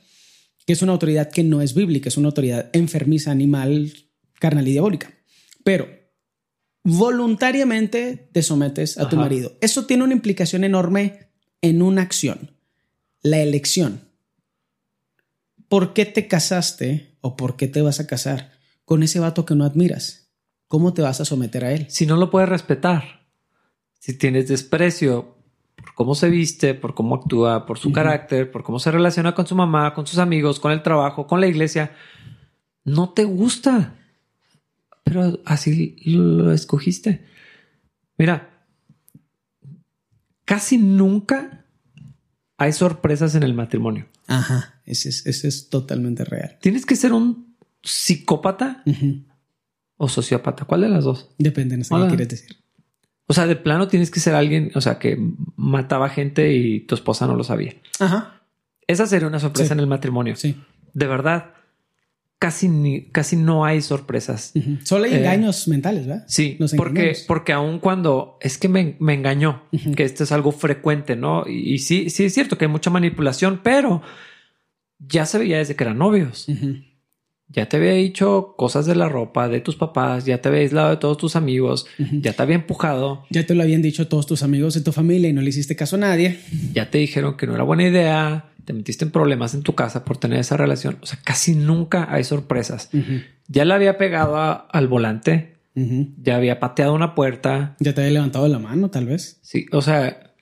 [0.66, 3.92] Que es una autoridad que no es bíblica, es una autoridad enfermiza, animal,
[4.40, 5.12] carnal y diabólica.
[5.62, 5.88] Pero
[6.82, 9.52] voluntariamente te sometes a tu marido.
[9.60, 11.28] Eso tiene una implicación enorme
[11.60, 12.50] en una acción,
[13.22, 14.08] la elección.
[15.68, 18.52] ¿Por qué te casaste o por qué te vas a casar
[18.84, 20.32] con ese vato que no admiras?
[20.66, 21.86] ¿Cómo te vas a someter a él?
[21.88, 23.26] Si no lo puedes respetar,
[23.98, 25.36] si tienes desprecio
[25.76, 29.46] por cómo se viste, por cómo actúa, por su carácter, por cómo se relaciona con
[29.46, 31.92] su mamá, con sus amigos, con el trabajo, con la iglesia,
[32.84, 33.99] no te gusta
[35.10, 37.24] pero así lo escogiste.
[38.16, 38.64] Mira,
[40.44, 41.64] casi nunca
[42.56, 44.06] hay sorpresas en el matrimonio.
[44.28, 46.58] Ajá, ese es, es totalmente real.
[46.60, 48.84] Tienes que ser un psicópata
[49.96, 50.64] o sociópata.
[50.64, 51.30] ¿Cuál de las dos?
[51.38, 52.56] Depende, no sé qué quieres decir.
[53.26, 55.18] O sea, de plano tienes que ser alguien, o sea, que
[55.56, 57.74] mataba gente y tu esposa no lo sabía.
[57.98, 58.42] Ajá.
[58.86, 60.36] Esa sería una sorpresa en el matrimonio.
[60.36, 60.56] Sí.
[60.94, 61.54] De verdad
[62.40, 64.54] casi, ni, casi no hay sorpresas.
[64.82, 66.24] Solo hay eh, engaños mentales, ¿verdad?
[66.26, 69.64] Sí, porque, porque aun cuando es que me, engañó,
[69.94, 71.46] que esto es algo frecuente, ¿no?
[71.46, 74.02] Y, sí, sí es cierto que hay mucha manipulación, pero
[74.98, 76.46] ya se veía desde que eran novios.
[77.48, 80.90] Ya te había dicho cosas de la ropa, de tus papás, ya te había aislado
[80.90, 83.26] de todos tus amigos, ya te había empujado.
[83.28, 85.76] Ya te lo habían dicho todos tus amigos de tu familia y no le hiciste
[85.76, 86.40] caso a nadie.
[86.72, 90.04] Ya te dijeron que no era buena idea, te metiste en problemas en tu casa
[90.04, 90.98] por tener esa relación.
[91.00, 92.88] O sea, casi nunca hay sorpresas.
[93.48, 94.36] Ya le había pegado
[94.70, 97.74] al volante, ya había pateado una puerta.
[97.80, 99.40] Ya te había levantado la mano, tal vez.
[99.42, 100.34] Sí, o sea,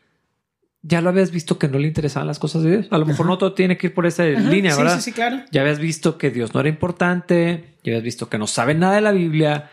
[0.83, 2.89] ya lo habías visto que no le interesaban las cosas de Dios.
[2.91, 4.97] A lo mejor no todo tiene que ir por esa línea, ¿verdad?
[4.97, 5.39] Sí, sí, claro.
[5.51, 8.97] Ya habías visto que Dios no era importante, ya habías visto que no sabe nada
[8.97, 9.71] de la Biblia,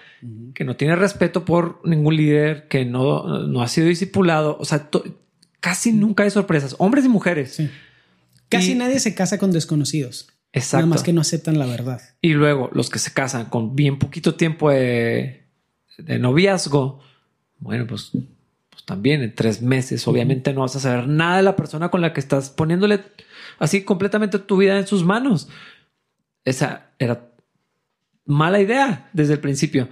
[0.54, 4.56] que no tiene respeto por ningún líder, que no, no ha sido discipulado.
[4.62, 4.88] O sea,
[5.60, 7.56] casi nunca hay sorpresas, hombres y mujeres.
[7.56, 7.70] Sí.
[8.50, 10.28] Casi nadie se casa con desconocidos.
[10.56, 10.86] Exacto.
[10.86, 12.02] Nada más que no aceptan la verdad.
[12.22, 15.50] Y luego los que se casan con bien poquito tiempo de,
[15.98, 17.02] noviazgo,
[17.60, 18.12] bueno, pues,
[18.70, 22.00] pues, también en tres meses, obviamente no vas a saber nada de la persona con
[22.00, 23.02] la que estás poniéndole
[23.60, 25.50] así completamente tu vida en sus manos.
[26.46, 27.32] Esa era
[28.26, 29.90] mala idea desde el principio.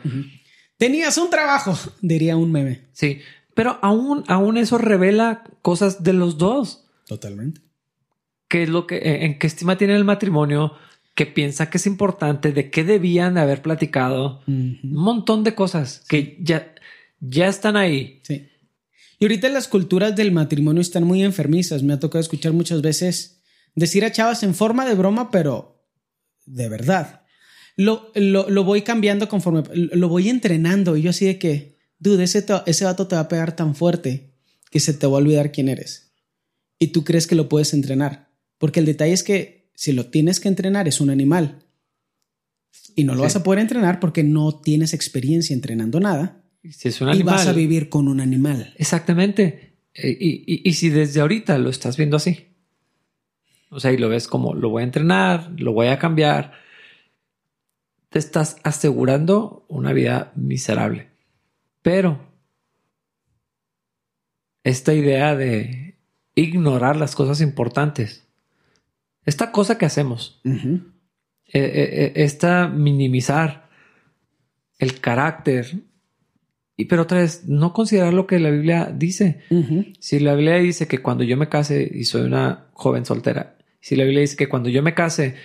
[0.77, 2.87] Tenías un trabajo, diría un meme.
[2.93, 3.19] Sí,
[3.53, 6.85] pero aún, aún eso revela cosas de los dos.
[7.05, 7.61] Totalmente
[8.53, 10.73] qué es lo que, eh, en qué estima tiene el matrimonio,
[11.15, 16.03] qué piensa que es importante, de qué debían de haber platicado, un montón de cosas
[16.07, 16.71] que ya,
[17.19, 18.21] ya están ahí.
[18.21, 18.47] Sí.
[19.17, 21.81] Y ahorita las culturas del matrimonio están muy enfermizas.
[21.81, 23.41] Me ha tocado escuchar muchas veces
[23.73, 25.83] decir a chavas en forma de broma, pero
[26.45, 27.23] de verdad.
[27.75, 30.95] Lo, lo, voy cambiando conforme lo voy entrenando.
[30.95, 34.35] Y yo así de que, dude, ese, ese vato te va a pegar tan fuerte
[34.69, 36.13] que se te va a olvidar quién eres.
[36.77, 38.22] Y tú crees que lo puedes entrenar.
[38.63, 41.65] Porque el detalle es que si lo tienes que entrenar es un animal.
[42.95, 46.41] Y no lo vas a poder entrenar porque no tienes experiencia entrenando nada.
[46.71, 48.73] Si es un animal, y vas a vivir con un animal.
[48.77, 49.73] Exactamente.
[49.93, 50.17] Eh,
[50.63, 52.47] y, si desde ahorita lo estás viendo así.
[53.69, 56.53] O sea, y lo ves como lo voy a entrenar, lo voy a cambiar.
[58.07, 61.09] Te estás asegurando una vida miserable.
[61.81, 62.31] Pero
[64.63, 65.97] esta idea de
[66.33, 68.23] ignorar las cosas importantes
[69.25, 70.81] esta cosa que hacemos, eh,
[71.53, 73.69] eh, eh, esta minimizar
[74.79, 75.67] el carácter,
[76.75, 79.43] y, pero otra vez, no considerar lo que la Biblia dice.
[79.99, 83.95] Si la Biblia dice que cuando yo me case y soy una joven soltera, si
[83.95, 85.35] la Biblia dice que cuando yo me case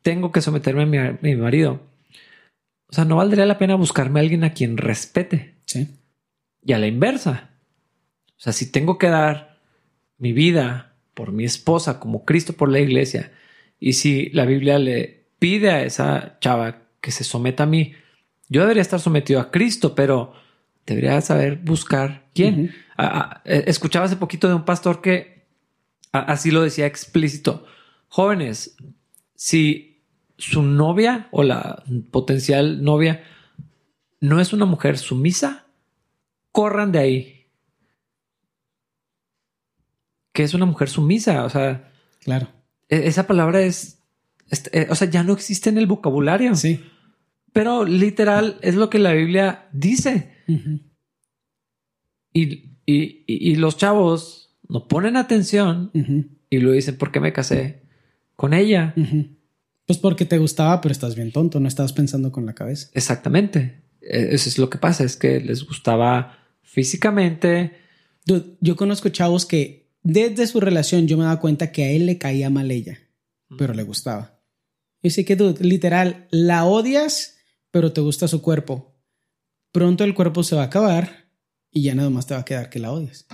[0.00, 1.80] tengo que someterme a mi, a mi marido,
[2.92, 5.54] o sea, no valdría la pena buscarme a alguien a quien respete.
[5.64, 5.88] Sí.
[6.62, 7.50] Y a la inversa.
[8.36, 9.58] O sea, si tengo que dar
[10.18, 13.32] mi vida por mi esposa, como Cristo por la iglesia.
[13.78, 17.94] Y si la Biblia le pide a esa chava que se someta a mí,
[18.48, 20.34] yo debería estar sometido a Cristo, pero
[20.86, 22.74] debería saber buscar quién.
[23.44, 25.46] Eh, escuchaba hace poquito de un pastor que
[26.12, 27.66] así lo decía explícito.
[28.08, 28.76] Jóvenes,
[29.34, 30.02] si
[30.36, 33.24] su novia o la potencial novia
[34.20, 35.66] no es una mujer sumisa,
[36.52, 37.41] corran de ahí
[40.32, 41.44] que es una mujer sumisa.
[41.44, 42.48] O sea, claro.
[42.88, 44.02] E, esa palabra es,
[44.72, 46.54] eh, o sea, ya no existe en el vocabulario.
[46.54, 46.80] Sí.
[47.52, 50.32] Pero literal es lo que la Biblia dice.
[52.32, 55.90] y, y, los chavos no ponen atención
[56.50, 57.82] Y luego dicen, ¿por qué me casé
[58.36, 58.94] con ella?
[59.86, 62.88] Pues porque te gustaba, pero estás bien tonto, no estabas pensando con la cabeza.
[62.94, 63.82] Exactamente.
[64.00, 67.76] E, eso es lo que pasa, es que les gustaba físicamente.
[68.24, 72.18] yo conozco chavos que desde su relación yo me daba cuenta que a él le
[72.18, 72.98] caía mal ella,
[73.56, 74.40] pero le gustaba.
[75.02, 77.36] Y sí que, dude, literal, la odias,
[77.70, 78.96] pero te gusta su cuerpo.
[79.72, 81.28] Pronto el cuerpo se va a acabar
[81.70, 83.26] y ya nada más te va a quedar que la odias.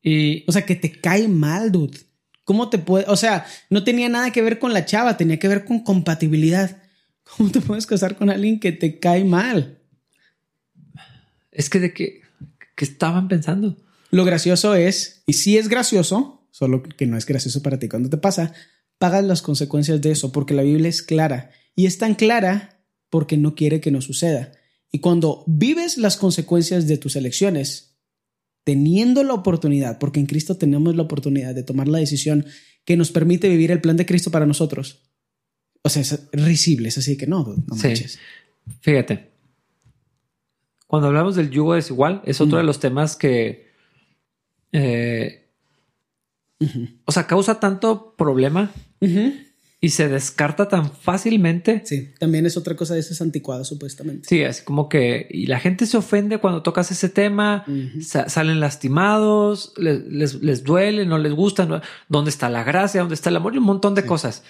[0.00, 0.44] Y.
[0.48, 1.98] O sea, que te cae mal, dude.
[2.44, 3.06] ¿Cómo te puede.?
[3.08, 6.82] O sea, no tenía nada que ver con la chava, tenía que ver con compatibilidad.
[7.36, 9.80] ¿Cómo te puedes casar con alguien que te cae mal?
[11.50, 12.20] Es que de qué,
[12.76, 13.76] qué estaban pensando.
[14.14, 18.08] Lo gracioso es, y sí es gracioso, solo que no es gracioso para ti cuando
[18.08, 18.54] te pasa,
[18.98, 21.50] pagas las consecuencias de eso, porque la Biblia es clara.
[21.74, 24.52] Y es tan clara porque no quiere que no suceda.
[24.92, 27.96] Y cuando vives las consecuencias de tus elecciones,
[28.62, 32.46] teniendo la oportunidad, porque en Cristo tenemos la oportunidad de tomar la decisión
[32.84, 35.10] que nos permite vivir el plan de Cristo para nosotros.
[35.82, 38.20] O sea, es risible, es así que no, no manches.
[38.80, 39.32] Fíjate,
[40.86, 43.73] cuando hablamos del yugo desigual, es otro de los temas que,
[44.74, 45.44] eh,
[47.04, 48.72] o sea, causa tanto problema
[49.80, 51.82] y se descarta tan fácilmente.
[51.84, 54.28] Sí, también es otra cosa de esas anticuadas, supuestamente.
[54.28, 57.64] Sí, es como que y la gente se ofende cuando tocas ese tema,
[58.00, 63.54] salen lastimados, les, duele, no les gusta, dónde está la gracia, dónde está el amor
[63.54, 64.42] y un montón de cosas.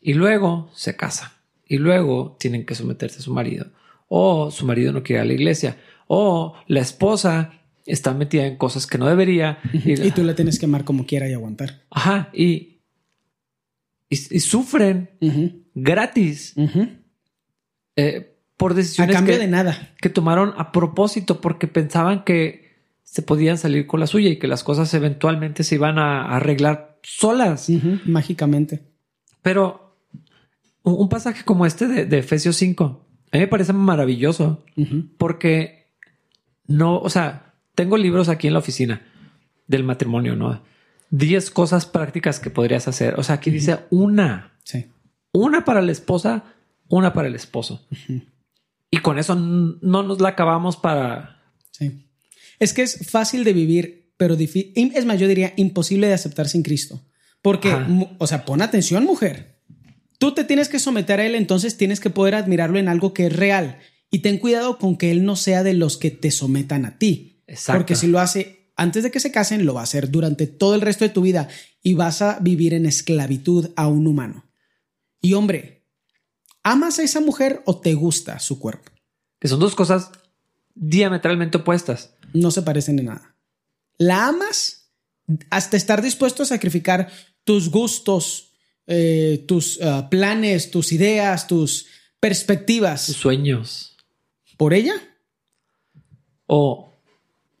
[0.00, 1.32] Y luego se casa
[1.66, 3.66] y luego tienen que someterse a su marido.
[4.06, 5.78] O su marido no quiere ir a la iglesia.
[6.06, 9.58] O la esposa está metida en cosas que no debería.
[9.72, 11.82] Y, tú la tienes que amar como quiera y aguantar.
[11.90, 12.76] Ajá, y
[14.08, 15.10] y, sufren
[15.74, 16.54] gratis
[17.96, 22.66] eh, por decisiones a cambio de nada que tomaron a propósito porque pensaban que
[23.02, 26.98] se podían salir con la suya y que las cosas eventualmente se iban a arreglar
[27.02, 27.68] solas
[28.04, 28.84] mágicamente.
[29.42, 29.96] Pero
[30.82, 34.64] un pasaje como este de, Efesios 5 a mí me parece maravilloso
[35.18, 35.90] porque
[36.68, 37.45] no, o sea,
[37.76, 39.02] tengo libros aquí en la oficina
[39.68, 40.64] del matrimonio, no?
[41.10, 43.14] 10 cosas prácticas que podrías hacer.
[43.18, 44.58] O sea, aquí dice una.
[44.64, 44.86] Sí.
[45.30, 46.42] Una para la esposa,
[46.88, 47.86] una para el esposo.
[48.90, 51.44] Y con eso no nos la acabamos para...
[51.70, 52.08] Sí.
[52.58, 54.72] Es que es fácil de vivir, pero difícil.
[54.94, 57.04] Es más, yo diría imposible de aceptar sin Cristo.
[57.42, 57.76] Porque,
[58.18, 59.60] o sea, pon atención, mujer.
[60.18, 63.26] Tú te tienes que someter a Él, entonces tienes que poder admirarlo en algo que
[63.26, 63.78] es real.
[64.10, 67.35] Y ten cuidado con que Él no sea de los que te sometan a ti.
[67.46, 67.80] Exacto.
[67.80, 70.74] Porque si lo hace, antes de que se casen, lo va a hacer durante todo
[70.74, 71.48] el resto de tu vida
[71.82, 74.44] y vas a vivir en esclavitud a un humano.
[75.20, 75.84] Y hombre,
[76.62, 78.92] ¿amas a esa mujer o te gusta su cuerpo?
[79.38, 80.10] Que son dos cosas
[80.74, 82.14] diametralmente opuestas.
[82.32, 83.36] No se parecen en nada.
[83.98, 84.90] ¿La amas
[85.50, 87.10] hasta estar dispuesto a sacrificar
[87.44, 88.52] tus gustos,
[88.86, 91.86] eh, tus ah, planes, tus ideas, tus
[92.20, 93.06] perspectivas?
[93.06, 93.96] Tus sueños.
[94.56, 94.94] ¿Por ella?
[96.46, 96.92] O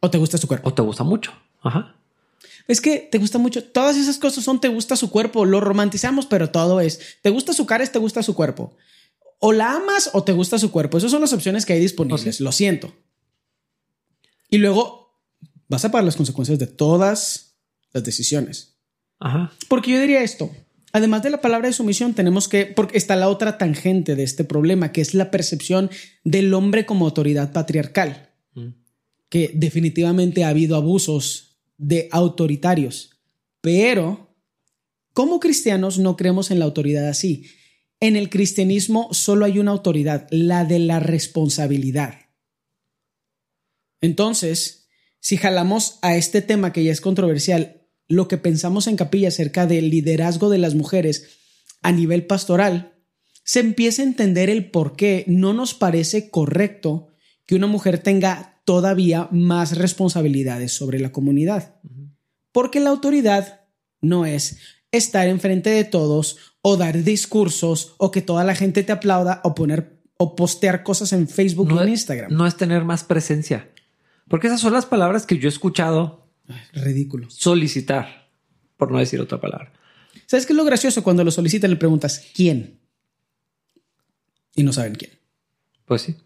[0.06, 0.68] o te gusta su cuerpo.
[0.68, 1.32] O te gusta mucho.
[1.62, 1.94] Ajá.
[2.68, 3.62] Es que te gusta mucho.
[3.62, 5.44] Todas esas cosas son te gusta su cuerpo.
[5.44, 8.76] Lo romantizamos, pero todo es te gusta su cara, es te gusta su cuerpo.
[9.38, 10.98] O la amas o te gusta su cuerpo.
[10.98, 12.40] Esas son las opciones que hay disponibles.
[12.40, 12.92] Lo siento.
[14.48, 15.20] Y luego
[15.68, 17.56] vas a pagar las consecuencias de todas
[17.92, 18.76] las decisiones.
[19.20, 19.52] Ajá.
[19.68, 20.50] Porque yo diría esto.
[20.92, 24.44] Además de la palabra de sumisión, tenemos que, porque está la otra tangente de este
[24.44, 25.90] problema, que es la percepción
[26.24, 28.25] del hombre como autoridad patriarcal
[29.28, 33.10] que definitivamente ha habido abusos de autoritarios,
[33.60, 34.34] pero
[35.12, 37.46] como cristianos no creemos en la autoridad así.
[38.00, 42.14] En el cristianismo solo hay una autoridad, la de la responsabilidad.
[44.00, 44.88] Entonces,
[45.20, 49.66] si jalamos a este tema que ya es controversial, lo que pensamos en capilla acerca
[49.66, 51.38] del liderazgo de las mujeres
[51.82, 52.96] a nivel pastoral,
[53.42, 57.08] se empieza a entender el por qué no nos parece correcto
[57.46, 61.76] que una mujer tenga todavía más responsabilidades sobre la comunidad.
[62.52, 63.62] Porque la autoridad
[64.00, 64.58] no es
[64.90, 69.54] estar enfrente de todos o dar discursos o que toda la gente te aplauda o
[69.54, 72.32] poner o postear cosas en Facebook o en Instagram.
[72.32, 73.70] No es tener más presencia.
[74.28, 76.28] Porque esas son las palabras que yo he escuchado.
[76.72, 77.30] ridículo.
[77.30, 78.30] Solicitar,
[78.76, 79.72] por no decir otra palabra.
[80.26, 81.04] ¿Sabes qué es lo gracioso?
[81.04, 82.80] Cuando lo solicitan le preguntas ¿quién?
[84.54, 85.12] Y no saben quién.
[85.84, 86.16] Pues sí.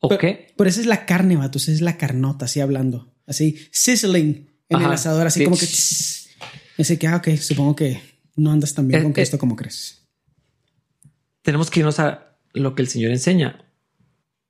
[0.00, 0.54] ¿O qué?
[0.56, 3.12] Pero esa es la carne, vatos, es la carnota, así hablando.
[3.26, 5.66] Así, sizzling en el asador, así como que...
[5.66, 8.00] Ese que, ah, ok, supongo que
[8.36, 10.06] no andas tan bien eh, con Cristo eh, como crees.
[11.42, 13.64] Tenemos que irnos a lo que el Señor enseña.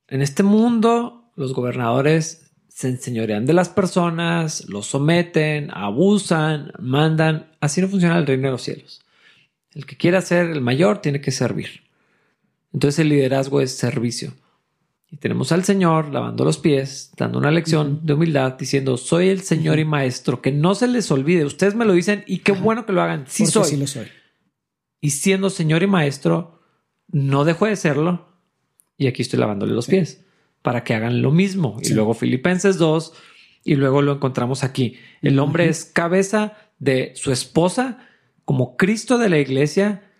[0.08, 7.50] En este mundo, los gobernadores se enseñorean de las personas, los someten, abusan, mandan.
[7.60, 9.02] Así no funciona el reino de los cielos.
[9.74, 11.82] El que quiera ser el mayor tiene que servir.
[12.72, 14.32] Entonces el liderazgo es servicio.
[15.10, 19.40] Y tenemos al Señor lavando los pies, dando una lección de humildad, diciendo, soy el
[19.40, 21.46] Señor y Maestro, que no se les olvide.
[21.46, 23.24] Ustedes me lo dicen y qué bueno que lo hagan.
[23.26, 23.64] Sí soy.
[23.64, 24.06] Sí lo soy.
[25.00, 26.60] Y siendo Señor y Maestro,
[27.08, 28.28] no dejo de serlo.
[28.98, 30.24] Y aquí estoy lavándole los pies
[30.60, 31.78] para que hagan lo mismo.
[31.80, 33.14] Y luego Filipenses 2,
[33.64, 34.96] y luego lo encontramos aquí.
[35.22, 38.06] El hombre es cabeza de su esposa
[38.44, 40.10] como Cristo de la iglesia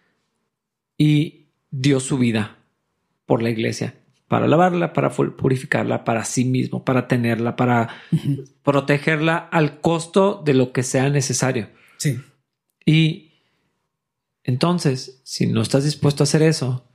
[0.96, 2.56] y dio su vida
[3.26, 3.94] por la iglesia
[4.28, 7.88] para lavarla, para purificarla para sí mismo, para tenerla, para
[8.62, 11.70] protegerla al costo de lo que sea necesario.
[11.96, 12.20] Sí.
[12.84, 13.32] Y
[14.44, 16.86] entonces, si no estás dispuesto a hacer eso,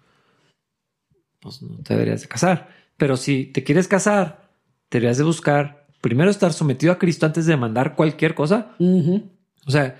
[1.39, 2.69] pues no te deberías de casar.
[2.97, 4.49] Pero si te quieres casar,
[4.91, 8.75] deberías de buscar primero estar sometido a Cristo antes de mandar cualquier cosa.
[9.65, 9.97] O sea,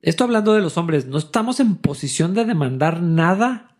[0.00, 3.75] esto hablando de los hombres, no estamos en posición de demandar nada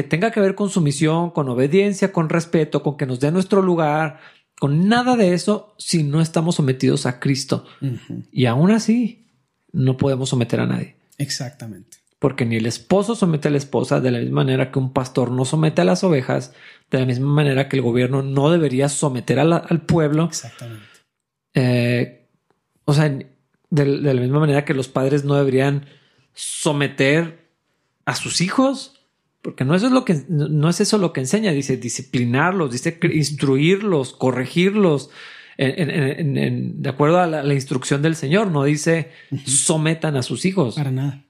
[0.00, 3.60] que tenga que ver con sumisión, con obediencia, con respeto, con que nos dé nuestro
[3.60, 4.18] lugar,
[4.58, 7.66] con nada de eso si no estamos sometidos a Cristo.
[8.32, 9.26] Y aún así,
[9.72, 10.96] no podemos someter a nadie.
[11.18, 11.98] Exactamente.
[12.18, 15.30] Porque ni el esposo somete a la esposa de la misma manera que un pastor
[15.30, 16.54] no somete a las ovejas,
[16.90, 20.24] de la misma manera que el gobierno no debería someter al pueblo.
[20.24, 20.86] Exactamente.
[21.52, 22.26] Eh,
[22.86, 23.28] o sea, de,
[23.68, 25.84] de la misma manera que los padres no deberían
[26.32, 27.50] someter
[28.06, 28.99] a sus hijos
[29.42, 32.98] porque no eso es lo que no es eso lo que enseña, dice disciplinarlos, dice
[33.12, 35.10] instruirlos, corregirlos
[35.56, 39.10] de acuerdo a la, instrucción del Señor, no dice
[39.44, 40.74] sometan a sus hijos.
[40.74, 41.26] Para nada.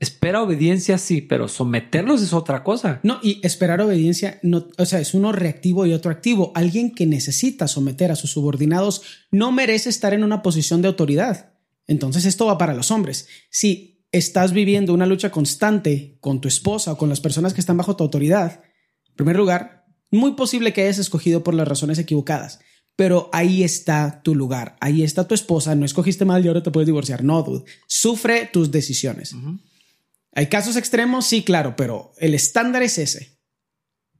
[0.00, 3.00] Espera obediencia, sí, pero someterlos es otra cosa.
[3.02, 6.52] No, y esperar obediencia, no, o sea, es uno reactivo y otro activo.
[6.54, 11.50] Alguien que necesita someter a sus subordinados no merece estar en una posición de autoridad.
[11.88, 13.26] Entonces esto va para los hombres.
[13.50, 17.76] Si estás viviendo una lucha constante con tu esposa o con las personas que están
[17.76, 18.62] bajo tu autoridad,
[19.08, 22.60] en primer lugar, muy posible que hayas escogido por las razones equivocadas,
[22.96, 26.70] pero ahí está tu lugar, ahí está tu esposa, no escogiste mal y ahora te
[26.70, 29.34] puedes divorciar, no, dude, sufre tus decisiones.
[30.32, 33.38] Hay casos extremos, sí, claro, pero el estándar es ese.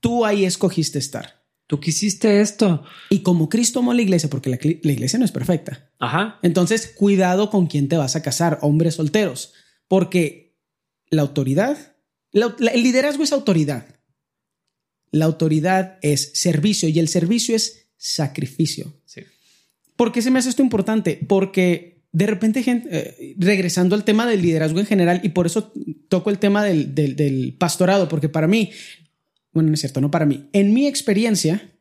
[0.01, 1.39] Tú ahí escogiste estar.
[1.67, 2.83] Tú quisiste esto.
[3.11, 5.91] Y como Cristo amó la iglesia, porque la, la iglesia no es perfecta.
[5.99, 6.39] Ajá.
[6.43, 9.53] Entonces, cuidado con quién te vas a casar, hombres solteros
[9.89, 10.57] porque
[11.11, 11.97] la autoridad,
[12.33, 13.87] el liderazgo es autoridad.
[15.11, 19.01] La autoridad es servicio y el servicio es sacrificio.
[19.07, 19.23] Sí.
[19.97, 21.19] ¿Por qué se me hace esto importante?
[21.27, 25.73] Porque de repente, eh, regresando al tema del liderazgo en general, y por eso
[26.09, 28.71] toco el tema del, del pastorado, porque para mí,
[29.53, 31.73] bueno, no es cierto, no para mí, en mi experiencia,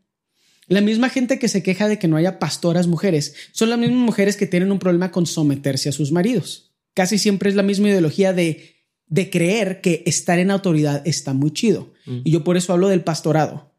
[0.68, 4.00] la misma gente que se queja de que no haya pastoras mujeres son las mismas
[4.00, 6.67] mujeres que tienen un problema con someterse a sus maridos
[6.98, 8.74] casi siempre es la misma ideología de,
[9.06, 11.94] de creer que estar en autoridad está muy chido.
[12.08, 12.22] Mm.
[12.24, 13.72] Y yo por eso hablo del pastorado.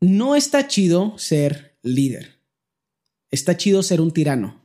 [0.00, 2.38] No está chido ser líder.
[3.30, 4.64] Está chido ser un tirano.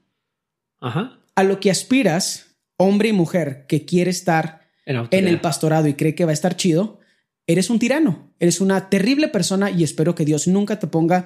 [0.79, 1.19] Ajá.
[1.36, 6.15] A lo que aspiras, hombre y mujer, que quiere estar en, el pastorado y cree
[6.15, 7.01] que va a estar chido,
[7.47, 8.33] eres un tirano.
[8.39, 11.25] Eres una terrible persona y espero que Dios nunca te ponga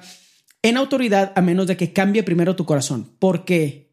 [0.62, 3.14] en autoridad a menos de que cambie primero tu corazón.
[3.20, 3.89] Porque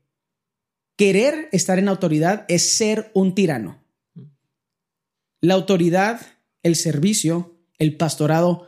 [0.97, 3.77] Querer estar en autoridad es ser un tirano.
[5.41, 6.19] La autoridad,
[6.63, 8.67] el servicio, el pastorado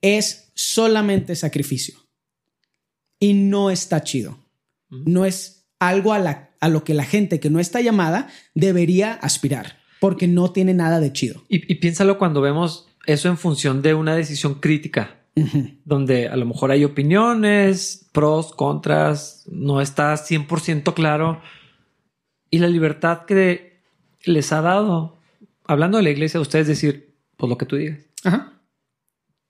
[0.00, 1.98] es solamente sacrificio.
[3.20, 4.38] Y no está chido.
[4.88, 9.76] No es algo a, a, lo que la gente que no está llamada debería aspirar,
[10.00, 11.42] porque no tiene nada de chido.
[11.50, 15.16] Y, piénsalo cuando vemos eso en función de una decisión crítica,
[15.84, 21.42] donde a lo mejor hay opiniones, pros, contras, no está 100% claro
[22.50, 23.80] y la libertad que
[24.24, 25.18] les ha dado,
[25.64, 27.98] hablando de la iglesia, ustedes decir, pues lo que tú digas.
[28.24, 28.52] Ajá.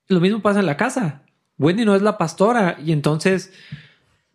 [0.07, 1.23] Lo mismo pasa en la casa.
[1.57, 3.51] Wendy no es la pastora y entonces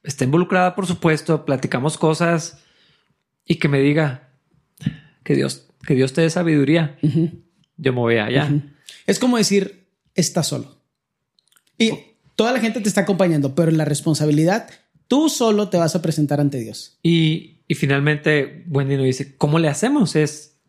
[0.03, 2.63] está involucrada, por supuesto, platicamos cosas
[3.45, 4.29] y que me diga
[5.25, 6.99] que Dios, que Dios te dé sabiduría.
[7.77, 8.51] Yo me voy allá.
[9.07, 10.77] Es como decir, está solo.
[11.79, 11.93] Y
[12.37, 14.69] toda la gente te está acompañando, pero la responsabilidad,
[15.09, 16.99] tú solo te vas a presentar ante Dios.
[17.03, 20.17] Y y finalmente Wendy nos dice, ¿cómo le hacemos?
[20.17, 20.61] Es...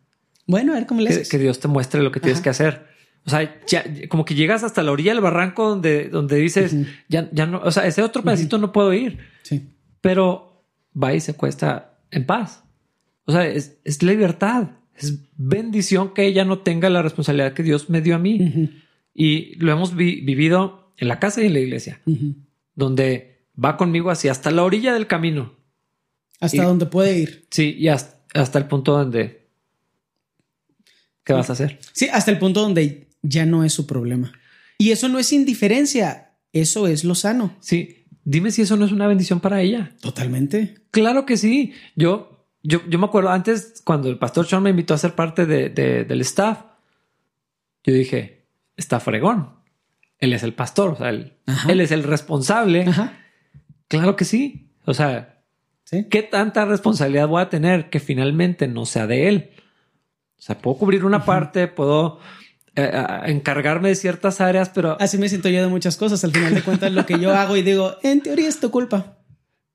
[0.46, 1.28] Bueno, a ver cómo le haces.
[1.28, 2.86] Que, Dios te muestre lo que tienes que hacer.
[3.24, 6.76] O sea, ya, como que llegas hasta la orilla del barranco donde, donde dices,
[7.08, 9.18] ya, ya no, o sea, ese otro pedacito no puedo ir.
[9.42, 9.68] Sí.
[10.00, 10.64] Pero
[11.00, 12.62] va y se cuesta en paz.
[13.24, 14.68] O sea, es, es libertad.
[14.96, 18.70] Es bendición que ella no tenga la responsabilidad que Dios me dio a mí.
[19.12, 22.00] Y lo hemos vivido en la casa y en la iglesia,
[22.74, 25.55] donde va conmigo así hasta la orilla del camino.
[26.40, 27.46] Hasta donde puede ir.
[27.50, 29.46] Sí, y hasta, hasta el punto donde...
[31.24, 31.80] ¿Qué vas a hacer?
[31.92, 34.32] Sí, hasta el punto donde ya no es su problema.
[34.78, 37.56] Y eso no es indiferencia, eso es lo sano.
[37.60, 39.92] Sí, dime si eso no es una bendición para ella.
[40.00, 40.76] Totalmente.
[40.90, 41.72] Claro que sí.
[41.96, 45.46] Yo, yo, yo me acuerdo antes cuando el pastor Sean me invitó a ser parte
[45.46, 46.64] de, del staff,
[47.82, 49.54] yo dije, está fregón.
[50.18, 51.34] Él es el pastor, o sea, él,
[51.68, 52.84] él es el responsable.
[52.84, 53.18] Ajá.
[53.88, 54.70] Claro que sí.
[54.84, 55.35] O sea,
[56.10, 59.50] ¿qué tanta responsabilidad voy a tener que finalmente no sea de él?
[60.38, 62.18] O sea, puedo cubrir una parte, puedo
[62.74, 62.90] eh,
[63.26, 64.96] encargarme de ciertas áreas, pero...
[65.00, 66.22] Así me siento yo de muchas cosas.
[66.24, 69.18] Al final de cuentas, lo que yo hago y digo, en teoría es tu culpa.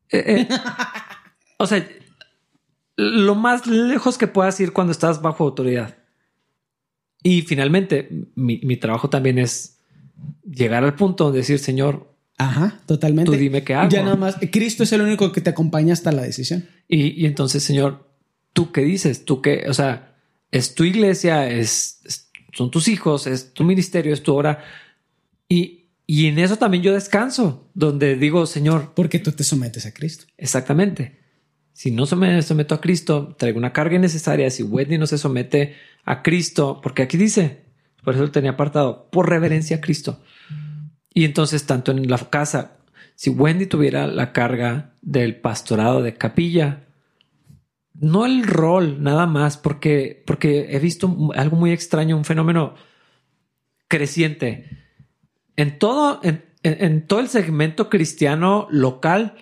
[0.10, 0.48] Eh, eh,
[1.58, 1.88] o sea,
[2.98, 5.98] lo más lejos que puedas ir cuando estás bajo autoridad.
[7.24, 9.80] Y finalmente, mi, mi trabajo también es
[10.44, 12.11] llegar al punto de decir, Señor,
[12.42, 13.32] Ajá, totalmente.
[13.32, 13.90] Tú dime qué hago.
[13.90, 16.68] Ya nada más, Cristo es el único que te acompaña hasta la decisión.
[16.88, 18.10] Y, entonces, Señor,
[18.54, 19.26] ¿tú qué dices?
[19.26, 19.66] ¿Tú qué?
[19.70, 20.16] O sea,
[20.50, 22.02] es tu iglesia, es,
[22.54, 24.64] son tus hijos, es tu ministerio, es tu obra.
[25.48, 28.94] Y, y en eso también yo descanso, donde digo, Señor.
[28.96, 30.26] Porque tú te sometes a Cristo.
[30.38, 31.20] Exactamente.
[31.74, 34.50] Si no me someto a Cristo, traigo una carga innecesaria.
[34.50, 35.76] Si Wendy no se somete
[36.06, 37.62] a Cristo, porque aquí dice,
[38.04, 40.22] por eso lo tenía apartado, por reverencia a Cristo.
[41.14, 42.78] Y entonces, tanto en la casa,
[43.16, 46.88] si Wendy tuviera la carga del pastorado de capilla,
[47.94, 52.76] no el rol nada más, porque, porque he visto algo muy extraño, un fenómeno
[53.88, 54.86] creciente.
[55.56, 59.36] En todo, en, todo el segmento cristiano local,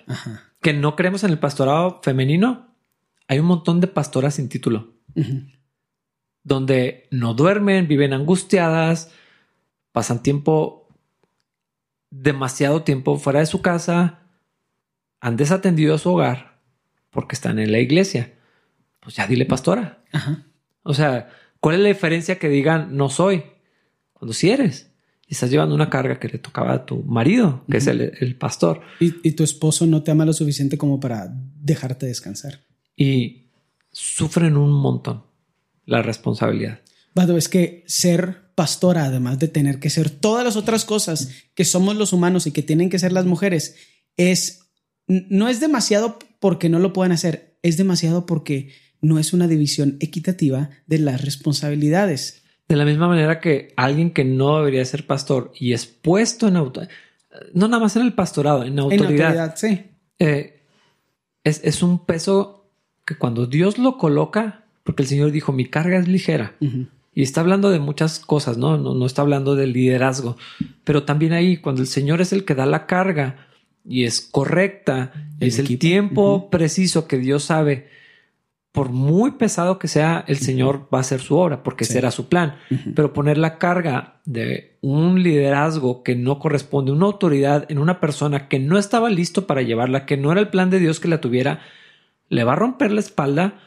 [0.61, 2.75] que no creemos en el pastorado femenino,
[3.27, 4.95] hay un montón de pastoras sin título.
[6.43, 9.11] Donde no duermen, viven angustiadas,
[9.91, 10.78] pasan tiempo
[12.09, 14.19] demasiado tiempo fuera de su casa,
[15.19, 16.59] han desatendido a su hogar
[17.11, 18.33] porque están en la iglesia.
[18.99, 20.03] Pues ya dile pastora.
[20.83, 21.29] O sea,
[21.59, 23.43] ¿cuál es la diferencia que digan no soy?
[24.13, 24.91] Cuando sí eres.
[25.27, 28.81] Y estás llevando una carga que le tocaba a tu marido, que es el, pastor.
[28.99, 32.61] Y, tu esposo no te ama lo suficiente como para dejarte descansar.
[32.95, 33.49] Y
[33.91, 35.23] sufren un montón
[35.85, 36.81] la responsabilidad.
[37.15, 41.65] Vado, es que ser pastora, además de tener que ser todas las otras cosas que
[41.65, 43.75] somos los humanos y que tienen que ser las mujeres,
[44.17, 44.69] es
[45.07, 49.97] no es demasiado porque no lo puedan hacer, es demasiado porque no es una división
[49.99, 52.43] equitativa de las responsabilidades.
[52.67, 56.57] De la misma manera que alguien que no debería ser pastor y es puesto en
[56.57, 56.91] autoridad,
[57.53, 59.55] no nada más en el pastorado, en autoridad.
[59.55, 59.85] sí.
[60.19, 60.59] Eh,
[61.43, 62.69] es, un peso
[63.05, 66.55] que cuando Dios lo coloca, porque el Señor dijo, mi carga es ligera.
[67.19, 68.77] Y está hablando de muchas cosas, ¿no?
[68.77, 68.93] ¿no?
[68.93, 70.37] No, está hablando del liderazgo.
[70.85, 73.49] Pero también ahí, cuando el Señor es el que da la carga
[73.83, 75.11] y es correcta,
[75.41, 77.89] es el tiempo preciso que Dios sabe,
[78.71, 82.29] por muy pesado que sea, el Señor va a hacer su obra, porque será su
[82.29, 82.55] plan.
[82.95, 88.47] Pero poner la carga de un liderazgo que no corresponde, una autoridad en una persona
[88.47, 91.19] que no estaba listo para llevarla, que no era el plan de Dios que la
[91.19, 91.59] tuviera,
[92.29, 93.59] le va a romper la espalda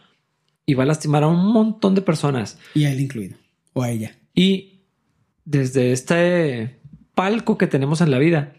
[0.65, 2.59] y va a lastimar a un montón de personas.
[2.73, 3.42] Y a él incluido
[3.73, 4.17] o a ella.
[4.35, 4.81] Y
[5.45, 6.79] desde este
[7.15, 8.55] palco que tenemos en la vida,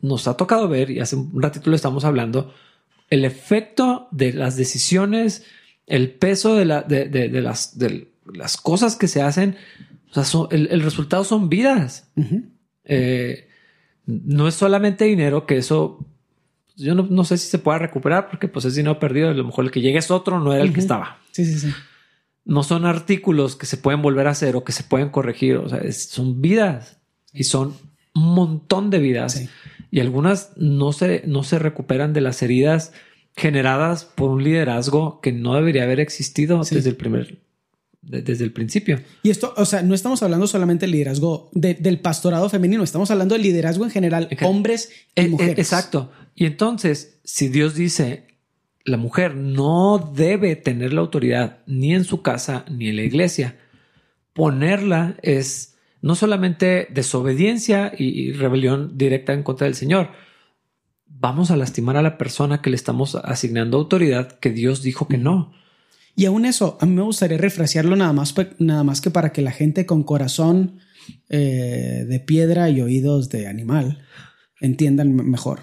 [0.00, 2.54] nos ha tocado ver, y hace un ratito lo estamos hablando,
[3.10, 5.44] el efecto de las decisiones,
[5.86, 9.56] el peso de, la, de, las, de las cosas que se hacen.
[10.14, 12.08] O sea, el, resultado son vidas.
[12.84, 13.48] Eh,
[14.06, 16.06] no es solamente dinero, que eso
[16.76, 19.28] yo no, sé si se pueda recuperar porque pues es dinero perdido.
[19.28, 21.18] A lo mejor el que llegue es otro, no era el que estaba.
[21.32, 21.74] Sí, sí, sí
[22.44, 25.56] no son artículos que se pueden volver a hacer o que se pueden corregir.
[25.56, 26.98] O sea, son vidas
[27.32, 27.74] y son
[28.14, 29.48] un montón de vidas
[29.90, 32.92] y algunas no se, no se recuperan de las heridas
[33.36, 37.38] generadas por un liderazgo que no debería haber existido desde el primer
[38.02, 39.00] desde el principio.
[39.22, 43.34] Y esto, o sea, no estamos hablando solamente del liderazgo del pastorado femenino, estamos hablando
[43.34, 45.58] del liderazgo en general, hombres y e, e, mujeres.
[45.58, 46.10] Exacto.
[46.34, 48.26] Y entonces, si Dios dice,
[48.84, 53.58] la mujer no debe tener la autoridad ni en su casa ni en la iglesia.
[54.32, 60.10] Ponerla es no solamente desobediencia y rebelión directa en contra del Señor.
[61.06, 65.18] Vamos a lastimar a la persona que le estamos asignando autoridad que Dios dijo que
[65.18, 65.52] no.
[66.16, 69.42] Y aún eso, a mí me gustaría refrasearlo nada más, nada más que para que
[69.42, 70.80] la gente con corazón
[71.28, 74.02] eh, de piedra y oídos de animal
[74.60, 75.60] entiendan mejor.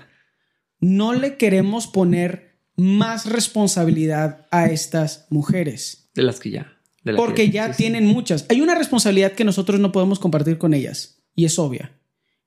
[0.80, 2.46] No le queremos poner
[2.78, 6.09] más responsabilidad a estas mujeres.
[6.13, 6.73] De las que ya.
[7.15, 8.45] porque ya tienen muchas.
[8.49, 11.99] Hay una responsabilidad que nosotros no podemos compartir con ellas y es obvia.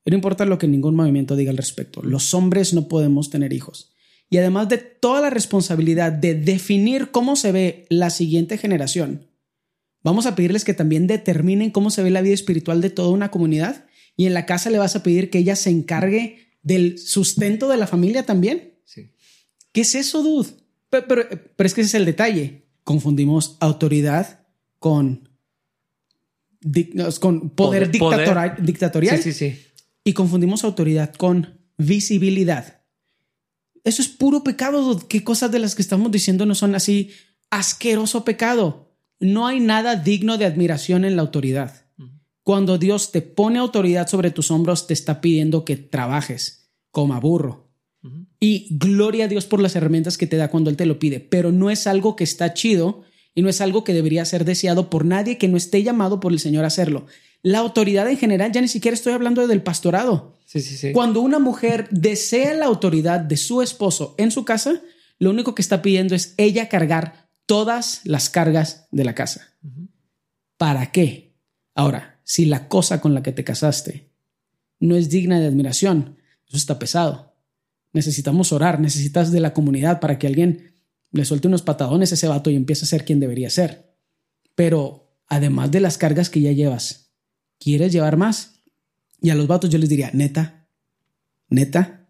[0.05, 2.01] No importa lo que ningún movimiento diga al respecto.
[2.01, 3.93] Los hombres no podemos tener hijos.
[4.29, 9.27] Y además de toda la responsabilidad de definir cómo se ve la siguiente generación,
[10.03, 13.29] vamos a pedirles que también determinen cómo se ve la vida espiritual de toda una
[13.29, 13.85] comunidad.
[14.15, 17.77] Y en la casa le vas a pedir que ella se encargue del sustento de
[17.77, 18.70] la familia también.
[19.71, 20.49] ¿Qué es eso, dude?
[20.89, 22.67] Pero, pero, pero es que ese es el detalle.
[22.83, 24.45] Confundimos autoridad
[24.79, 25.29] con,
[27.19, 29.59] con poder, dictatorial Sí, sí, sí.
[30.03, 32.81] y confundimos autoridad con visibilidad.
[33.83, 34.81] Eso es puro pecado.
[34.83, 35.05] dude.
[35.07, 37.11] ¿Qué cosas de las que estamos diciendo no son así
[37.49, 38.95] asqueroso pecado?
[39.19, 41.85] No hay nada digno de admiración en la autoridad.
[42.43, 47.60] Cuando Dios te pone autoridad sobre tus hombros, te está pidiendo que trabajes como burro.
[48.43, 51.19] Y gloria a Dios por las herramientas que te da cuando Él te lo pide,
[51.19, 53.03] pero no es algo que está chido
[53.35, 56.31] y no es algo que debería ser deseado por nadie que no esté llamado por
[56.31, 57.05] el Señor a hacerlo.
[57.43, 60.37] La autoridad en general, ya ni siquiera estoy hablando del pastorado.
[60.47, 60.91] Sí, sí, sí.
[60.91, 64.81] Cuando una mujer desea la autoridad de su esposo en su casa,
[65.19, 69.53] lo único que está pidiendo es ella cargar todas las cargas de la casa.
[70.57, 71.35] ¿Para qué?
[71.75, 74.09] Ahora, si la cosa con la que te casaste
[74.79, 76.17] no es digna de admiración,
[76.47, 77.30] eso está pesado.
[77.93, 80.75] Necesitamos orar, necesitas de la comunidad para que alguien
[81.11, 83.95] le suelte unos patadones a ese vato y empiece a ser quien debería ser.
[84.55, 87.11] Pero además de las cargas que ya llevas,
[87.59, 88.61] ¿quieres llevar más?
[89.21, 90.67] Y a los vatos yo les diría, neta,
[91.49, 92.07] neta,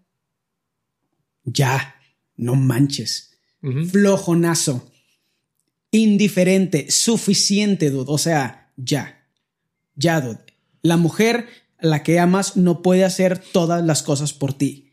[1.44, 1.96] ya,
[2.36, 4.92] no manches flojonazo,
[5.92, 8.06] indiferente, suficiente, dude.
[8.08, 9.28] O sea, ya,
[9.96, 10.40] ya, dude.
[10.82, 11.48] La mujer
[11.80, 14.91] la que amas no puede hacer todas las cosas por ti.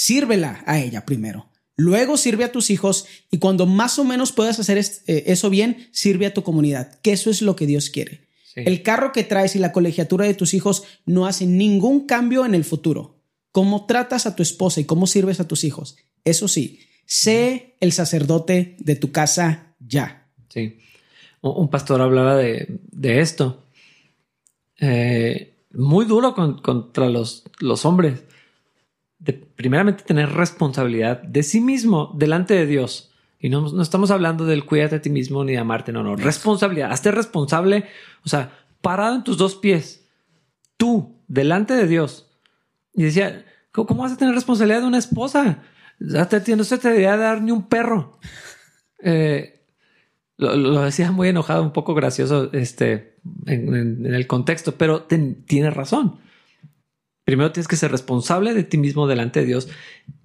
[0.00, 1.48] Sírvela a ella primero.
[1.74, 5.88] Luego sirve a tus hijos y cuando más o menos puedas hacer eh, eso bien,
[5.90, 8.28] sirve a tu comunidad, que eso es lo que Dios quiere.
[8.54, 8.60] Sí.
[8.64, 12.54] El carro que traes y la colegiatura de tus hijos no hacen ningún cambio en
[12.54, 13.16] el futuro.
[13.50, 15.96] Cómo tratas a tu esposa y cómo sirves a tus hijos.
[16.24, 20.28] Eso sí, sé el sacerdote de tu casa ya.
[20.48, 20.78] Sí.
[21.40, 23.64] Un un pastor hablaba de, de esto.
[24.80, 28.20] Eh, muy duro con- contra los, los hombres.
[29.18, 33.10] De primeramente tener responsabilidad de sí mismo delante de Dios.
[33.40, 36.16] Y no, no estamos hablando del cuídate a ti mismo ni de amarte, no, no.
[36.16, 36.90] Responsabilidad.
[36.92, 37.84] Hazte responsable.
[38.24, 38.50] O sea,
[38.80, 40.06] parado en tus dos pies.
[40.76, 42.30] Tú, delante de Dios.
[42.94, 45.62] Y decía, ¿cómo, cómo vas a tener responsabilidad de una esposa?
[45.98, 48.18] Te- No se te debería dar ni un perro.
[49.00, 49.60] Eh,
[50.38, 53.14] lo, lo decía muy enojado, un poco gracioso este,
[53.46, 56.18] en, en- en el contexto, pero ten- tiene razón.
[57.28, 59.68] Primero tienes que ser responsable de ti mismo delante de Dios.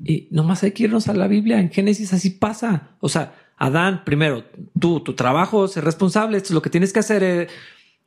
[0.01, 1.60] Y nomás hay que irnos a la Biblia.
[1.60, 2.91] En Génesis así pasa.
[3.01, 4.45] O sea, Adán, primero,
[4.80, 6.38] tú, tu trabajo, ser responsable.
[6.38, 7.22] Esto es lo que tienes que hacer.
[7.22, 7.47] eh.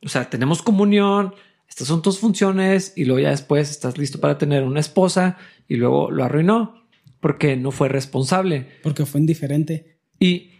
[0.03, 1.35] O sea, tenemos comunión.
[1.69, 2.93] Estas son tus funciones.
[2.95, 5.37] Y luego ya después estás listo para tener una esposa.
[5.67, 6.83] Y luego lo arruinó
[7.19, 8.79] porque no fue responsable.
[8.81, 9.99] Porque fue indiferente.
[10.19, 10.53] Y,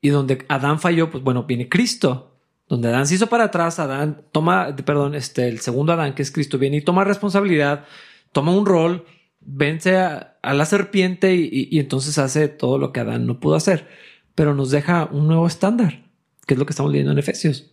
[0.00, 2.35] y donde Adán falló, pues bueno, viene Cristo.
[2.68, 6.32] Donde Adán se hizo para atrás, Adán toma, perdón, este, el segundo Adán, que es
[6.32, 7.84] Cristo, viene y toma responsabilidad,
[8.32, 9.04] toma un rol,
[9.40, 13.88] vence a, la serpiente y, entonces hace todo lo que Adán no pudo hacer.
[14.34, 16.04] Pero nos deja un nuevo estándar,
[16.46, 17.70] que es lo que estamos leyendo en Efesios.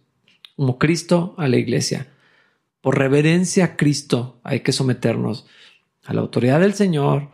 [0.55, 2.07] Como Cristo a la iglesia.
[2.81, 5.45] Por reverencia a Cristo hay que someternos
[6.05, 7.29] a la autoridad del Señor,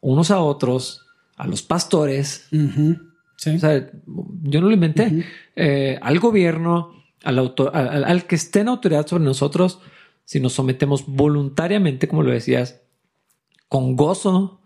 [0.00, 2.48] unos a otros, a los pastores.
[3.36, 3.50] Sí.
[3.50, 3.90] o sea,
[4.42, 5.06] yo no lo inventé.
[5.06, 5.20] Ujú.
[5.56, 6.92] Eh, al gobierno,
[7.24, 9.80] al, auto- al, al- que esté en autoridad sobre nosotros,
[10.24, 12.80] si nos sometemos voluntariamente, como lo decías,
[13.68, 14.60] con gozo,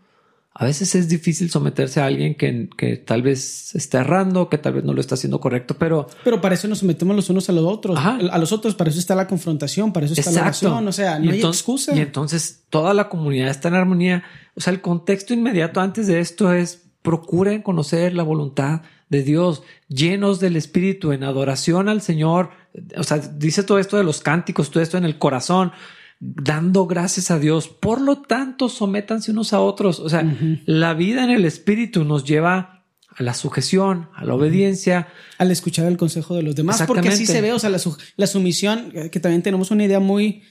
[0.53, 4.75] a veces es difícil someterse a alguien que, que tal vez está errando, que tal
[4.75, 7.53] vez no lo está haciendo correcto, pero Pero para eso nos sometemos los unos a
[7.53, 7.97] los otros.
[7.97, 8.19] Ajá.
[8.31, 10.67] A los otros, para eso está la confrontación, para eso está la Exacto.
[10.69, 10.89] oración.
[10.89, 11.97] O sea, no Y hay entonces- excusa.
[11.97, 14.25] Y entonces toda la comunidad está en armonía.
[14.55, 19.63] O sea, el contexto inmediato antes de esto es procuren conocer la voluntad de Dios,
[19.89, 22.51] llenos del Espíritu, en adoración al Señor.
[22.97, 25.73] O sea, dice todo esto de los cánticos, todo esto en el corazón,
[26.21, 27.69] dando gracias a Dios.
[27.69, 29.99] Por lo tanto, sométanse unos a otros.
[30.01, 30.23] O sea,
[30.67, 32.85] la vida en el Espíritu nos lleva
[33.17, 35.09] a la sujeción, a la obediencia.
[35.39, 37.97] al escuchar el consejo de los demás, porque así se ve, o sea, la, su-
[38.17, 40.43] la sumisión, eh, que también tenemos una idea muy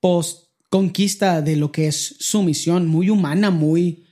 [0.00, 4.04] post conquista de lo que es sumisión, muy humana, muy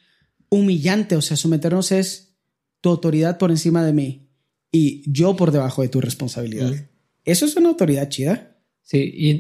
[0.50, 2.36] humillante, o sea, someternos es
[2.80, 4.28] tu autoridad por encima de mí
[4.70, 6.70] y yo por debajo de tu responsabilidad.
[6.70, 6.88] Mm.
[7.24, 8.56] Eso es una autoridad chida.
[8.82, 9.30] Sí, y,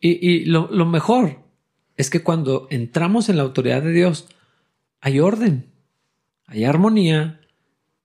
[0.00, 1.40] y, y lo, lo mejor
[1.96, 4.26] es que cuando entramos en la autoridad de Dios,
[5.00, 5.66] hay orden,
[6.46, 7.40] hay armonía.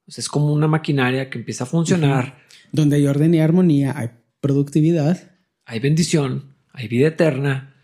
[0.07, 2.39] O sea, es como una maquinaria que empieza a funcionar,
[2.71, 4.09] Donde hay orden y armonía, hay
[4.41, 5.31] productividad.
[5.65, 7.75] hay bendición, hay vida eterna.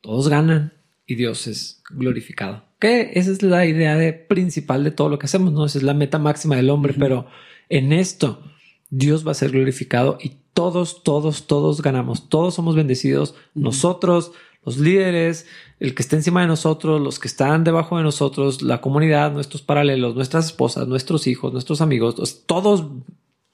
[0.00, 0.72] todos ganan
[1.06, 2.65] y Dios es glorificado.
[2.78, 5.64] Que esa es la idea de, principal de todo lo que hacemos, ¿no?
[5.64, 7.26] Esa es la meta máxima del hombre, pero
[7.68, 8.42] en esto
[8.90, 12.28] Dios va a ser glorificado y todos, todos, todos ganamos.
[12.28, 13.34] Todos somos bendecidos.
[13.54, 14.32] Nosotros,
[14.64, 15.46] los líderes,
[15.80, 19.62] el que esté encima de nosotros, los que están debajo de nosotros, la comunidad, nuestros
[19.62, 22.86] paralelos, nuestras esposas, nuestros hijos, nuestros amigos, todos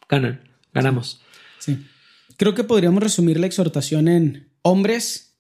[0.09, 1.21] ganan, ganamos.
[1.59, 1.85] Sí.
[2.37, 5.37] Creo que podríamos resumir la exhortación en hombres,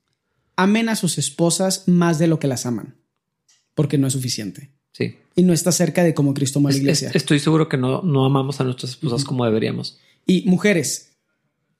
[0.57, 2.97] amen a sus esposas más de lo que las aman,
[3.75, 4.70] porque no es suficiente.
[4.93, 5.16] Sí.
[5.35, 7.11] Y no está cerca de cómo Cristo amó a la iglesia.
[7.14, 9.99] estoy seguro que no, no amamos a nuestras esposas como deberíamos.
[10.27, 11.16] Y mujeres,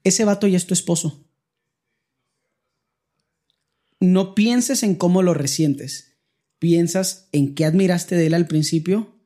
[0.05, 1.25] ese vato ya es tu esposo.
[4.01, 6.19] No pienses en cómo lo resientes.
[6.59, 9.17] Piensas en qué admiraste de él al principio.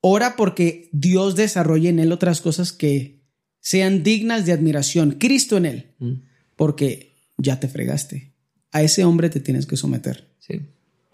[0.00, 3.22] Ora porque Dios desarrolle en él otras cosas que
[3.60, 5.12] sean dignas de admiración.
[5.12, 5.94] Cristo en él.
[5.98, 6.12] Mm.
[6.56, 8.34] Porque ya te fregaste.
[8.72, 10.34] A ese hombre te tienes que someter.
[10.38, 10.60] Sí.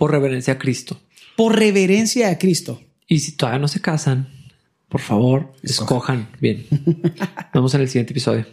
[0.03, 1.01] Por reverencia a Cristo
[1.37, 2.81] por reverencia a Cristo.
[3.07, 4.29] Y si todavía no se casan,
[4.89, 6.67] por favor, escojan, bien.
[7.55, 8.47] Vamos en el siguiente episodio.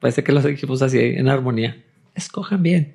[0.00, 1.82] Parece que los equipos así en armonía.
[2.14, 2.94] Escojan bien.